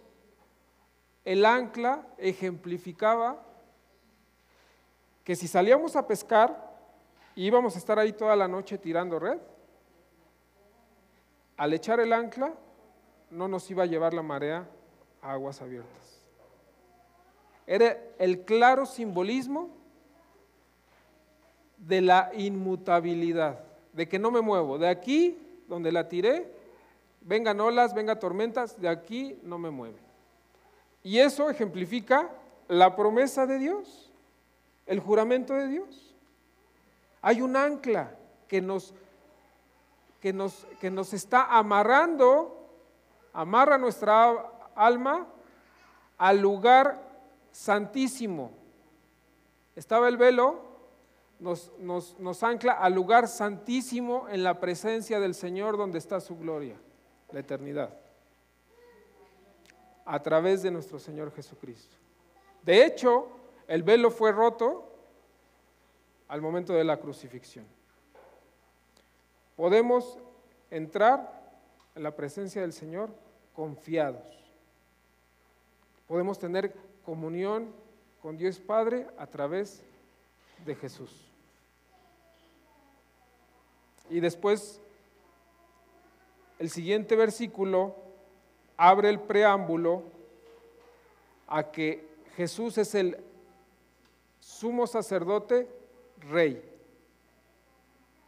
el 1.25 1.43
ancla 1.43 2.05
ejemplificaba 2.17 3.43
que 5.23 5.35
si 5.35 5.47
salíamos 5.47 5.95
a 5.95 6.05
pescar 6.05 6.69
y 7.35 7.47
íbamos 7.47 7.75
a 7.75 7.79
estar 7.79 7.97
ahí 7.97 8.13
toda 8.13 8.35
la 8.35 8.47
noche 8.47 8.77
tirando 8.77 9.17
red, 9.17 9.39
al 11.57 11.73
echar 11.73 11.99
el 11.99 12.13
ancla 12.13 12.53
no 13.31 13.47
nos 13.47 13.69
iba 13.71 13.83
a 13.83 13.87
llevar 13.87 14.13
la 14.13 14.21
marea 14.21 14.69
a 15.21 15.31
aguas 15.31 15.61
abiertas. 15.61 16.21
Era 17.65 17.97
el 18.19 18.45
claro 18.45 18.85
simbolismo 18.85 19.78
de 21.79 22.01
la 22.01 22.31
inmutabilidad, 22.35 23.59
de 23.93 24.07
que 24.07 24.19
no 24.19 24.31
me 24.31 24.41
muevo. 24.41 24.77
De 24.77 24.87
aquí, 24.87 25.37
donde 25.67 25.91
la 25.91 26.07
tiré, 26.07 26.51
vengan 27.21 27.59
olas, 27.59 27.93
vengan 27.93 28.19
tormentas, 28.19 28.79
de 28.79 28.89
aquí 28.89 29.39
no 29.43 29.57
me 29.57 29.69
mueve. 29.69 29.99
Y 31.03 31.19
eso 31.19 31.49
ejemplifica 31.49 32.29
la 32.67 32.95
promesa 32.95 33.45
de 33.45 33.57
Dios, 33.57 34.11
el 34.85 34.99
juramento 34.99 35.53
de 35.53 35.67
Dios. 35.67 36.15
Hay 37.21 37.41
un 37.41 37.55
ancla 37.55 38.15
que 38.47 38.61
nos, 38.61 38.93
que 40.19 40.33
nos, 40.33 40.65
que 40.79 40.89
nos 40.89 41.13
está 41.13 41.45
amarrando, 41.45 42.67
amarra 43.33 43.77
nuestra 43.77 44.51
alma 44.75 45.27
al 46.17 46.39
lugar 46.39 47.01
santísimo. 47.51 48.51
Estaba 49.75 50.07
el 50.07 50.17
velo, 50.17 50.68
nos, 51.39 52.43
ancla 52.43 52.73
al 52.73 52.93
lugar 52.93 53.27
santísimo 53.27 54.27
en 54.29 54.43
la 54.43 54.59
presencia 54.59 55.19
del 55.19 55.33
Señor 55.33 55.77
donde 55.77 55.97
está 55.97 56.19
su 56.19 56.37
gloria, 56.37 56.75
la 57.31 57.39
eternidad, 57.39 57.97
a 60.05 60.21
través 60.21 60.61
de 60.61 60.71
nuestro 60.71 60.99
Señor 60.99 61.33
Jesucristo. 61.33 61.95
De 62.63 62.85
hecho, 62.85 63.27
el 63.67 63.83
velo 63.83 64.11
fue 64.11 64.31
roto 64.31 64.91
al 66.27 66.41
momento 66.41 66.73
de 66.73 66.83
la 66.83 66.97
crucifixión. 66.97 67.65
Podemos 69.55 70.19
entrar 70.69 71.39
en 71.95 72.03
la 72.03 72.15
presencia 72.15 72.61
del 72.61 72.73
Señor 72.73 73.09
confiados. 73.55 74.27
Podemos 76.07 76.37
tener 76.39 76.73
comunión 77.03 77.73
con 78.21 78.37
Dios 78.37 78.59
Padre 78.59 79.07
a 79.17 79.27
través 79.27 79.83
de 80.65 80.75
Jesús. 80.75 81.28
Y 84.09 84.19
después 84.19 84.81
el 86.57 86.69
siguiente 86.69 87.15
versículo 87.15 87.95
abre 88.75 89.09
el 89.09 89.19
preámbulo 89.19 90.03
a 91.47 91.71
que 91.71 92.07
Jesús 92.35 92.77
es 92.77 92.95
el 92.95 93.17
sumo 94.39 94.87
sacerdote 94.87 95.67
rey, 96.29 96.61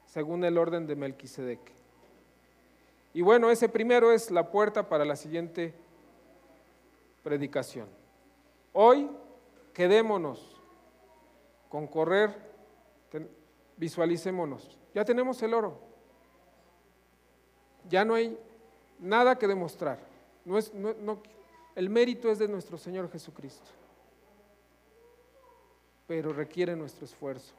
según 0.05 0.43
el 0.43 0.57
orden 0.57 0.87
de 0.87 0.95
Melquisedec. 0.95 1.59
Y 3.13 3.21
bueno, 3.21 3.51
ese 3.51 3.67
primero 3.67 4.11
es 4.11 4.31
la 4.31 4.49
puerta 4.49 4.87
para 4.87 5.03
la 5.03 5.15
siguiente 5.15 5.73
predicación. 7.23 7.87
Hoy 8.73 9.09
quedémonos 9.73 10.61
con 11.69 11.87
correr, 11.87 12.33
visualicémonos. 13.77 14.80
Ya 14.93 15.05
tenemos 15.05 15.41
el 15.41 15.53
oro. 15.53 15.77
Ya 17.89 18.05
no 18.05 18.13
hay 18.13 18.37
nada 18.99 19.37
que 19.37 19.47
demostrar. 19.47 19.99
El 21.75 21.89
mérito 21.89 22.29
es 22.29 22.39
de 22.39 22.47
nuestro 22.47 22.77
Señor 22.77 23.09
Jesucristo. 23.11 23.69
Pero 26.07 26.33
requiere 26.33 26.75
nuestro 26.75 27.05
esfuerzo, 27.05 27.53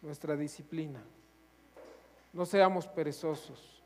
nuestra 0.00 0.36
disciplina. 0.36 1.02
No 2.32 2.46
seamos 2.46 2.86
perezosos. 2.86 3.82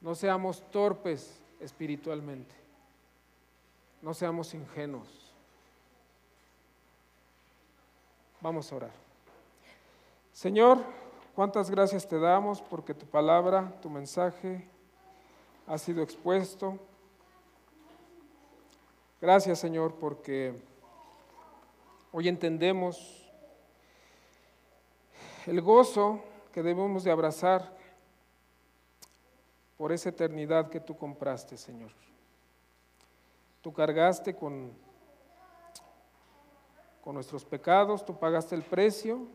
No 0.00 0.14
seamos 0.14 0.62
torpes 0.70 1.40
espiritualmente. 1.58 2.54
No 4.02 4.14
seamos 4.14 4.54
ingenuos. 4.54 5.32
Vamos 8.40 8.70
a 8.70 8.76
orar. 8.76 8.92
Señor, 10.32 10.84
cuántas 11.36 11.70
gracias 11.70 12.08
te 12.08 12.18
damos 12.18 12.60
porque 12.60 12.94
tu 12.94 13.06
palabra, 13.06 13.72
tu 13.80 13.88
mensaje 13.88 14.66
ha 15.68 15.78
sido 15.78 16.02
expuesto. 16.02 16.78
Gracias 19.20 19.60
Señor 19.60 19.94
porque 19.94 20.60
hoy 22.10 22.28
entendemos 22.28 23.30
el 25.46 25.60
gozo 25.60 26.20
que 26.52 26.62
debemos 26.62 27.04
de 27.04 27.12
abrazar 27.12 27.76
por 29.76 29.92
esa 29.92 30.08
eternidad 30.08 30.70
que 30.70 30.80
tú 30.80 30.96
compraste, 30.96 31.56
Señor. 31.56 31.92
Tú 33.60 33.72
cargaste 33.72 34.34
con 34.34 34.72
con 37.06 37.14
nuestros 37.14 37.44
pecados, 37.44 38.04
tú 38.04 38.18
pagaste 38.18 38.56
el 38.56 38.64
precio 38.64 39.28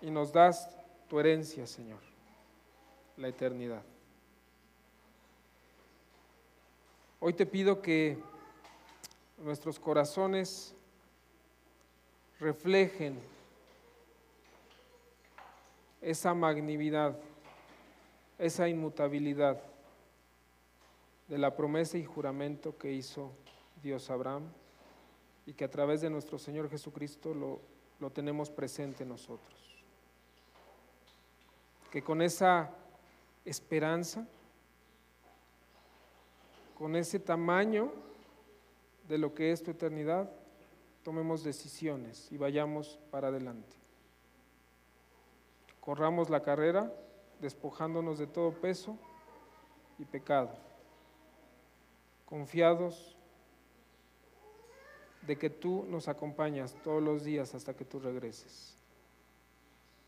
y 0.00 0.08
nos 0.08 0.32
das 0.32 0.68
tu 1.08 1.20
herencia, 1.20 1.66
Señor, 1.66 2.00
la 3.16 3.28
eternidad. 3.28 3.82
Hoy 7.20 7.32
te 7.32 7.46
pido 7.46 7.80
que 7.80 8.18
nuestros 9.38 9.78
corazones 9.78 10.74
reflejen 12.38 13.18
esa 16.00 16.34
magnanimidad, 16.34 17.18
esa 18.38 18.68
inmutabilidad 18.68 19.60
de 21.28 21.38
la 21.38 21.56
promesa 21.56 21.98
y 21.98 22.04
juramento 22.04 22.76
que 22.76 22.92
hizo 22.92 23.32
Dios 23.82 24.10
Abraham 24.10 24.44
y 25.46 25.52
que 25.54 25.64
a 25.64 25.70
través 25.70 26.00
de 26.00 26.10
nuestro 26.10 26.38
Señor 26.38 26.68
Jesucristo 26.68 27.34
lo, 27.34 27.60
lo 27.98 28.10
tenemos 28.10 28.50
presente 28.50 29.04
nosotros. 29.04 29.55
Que 31.96 32.02
con 32.02 32.20
esa 32.20 32.68
esperanza, 33.46 34.28
con 36.76 36.94
ese 36.94 37.18
tamaño 37.18 37.90
de 39.08 39.16
lo 39.16 39.34
que 39.34 39.50
es 39.50 39.62
tu 39.62 39.70
eternidad, 39.70 40.30
tomemos 41.02 41.42
decisiones 41.42 42.30
y 42.30 42.36
vayamos 42.36 42.98
para 43.10 43.28
adelante. 43.28 43.74
Corramos 45.80 46.28
la 46.28 46.42
carrera 46.42 46.92
despojándonos 47.40 48.18
de 48.18 48.26
todo 48.26 48.52
peso 48.52 48.98
y 49.98 50.04
pecado, 50.04 50.50
confiados 52.26 53.16
de 55.22 55.38
que 55.38 55.48
tú 55.48 55.86
nos 55.88 56.08
acompañas 56.08 56.76
todos 56.84 57.02
los 57.02 57.24
días 57.24 57.54
hasta 57.54 57.74
que 57.74 57.86
tú 57.86 58.00
regreses. 58.00 58.76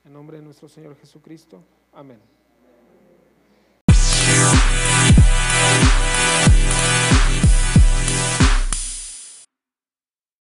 En 0.04 0.12
nombre 0.12 0.36
de 0.36 0.42
nuestro 0.42 0.68
Señor 0.68 0.94
Jesucristo, 0.96 1.62
amén. 1.92 2.37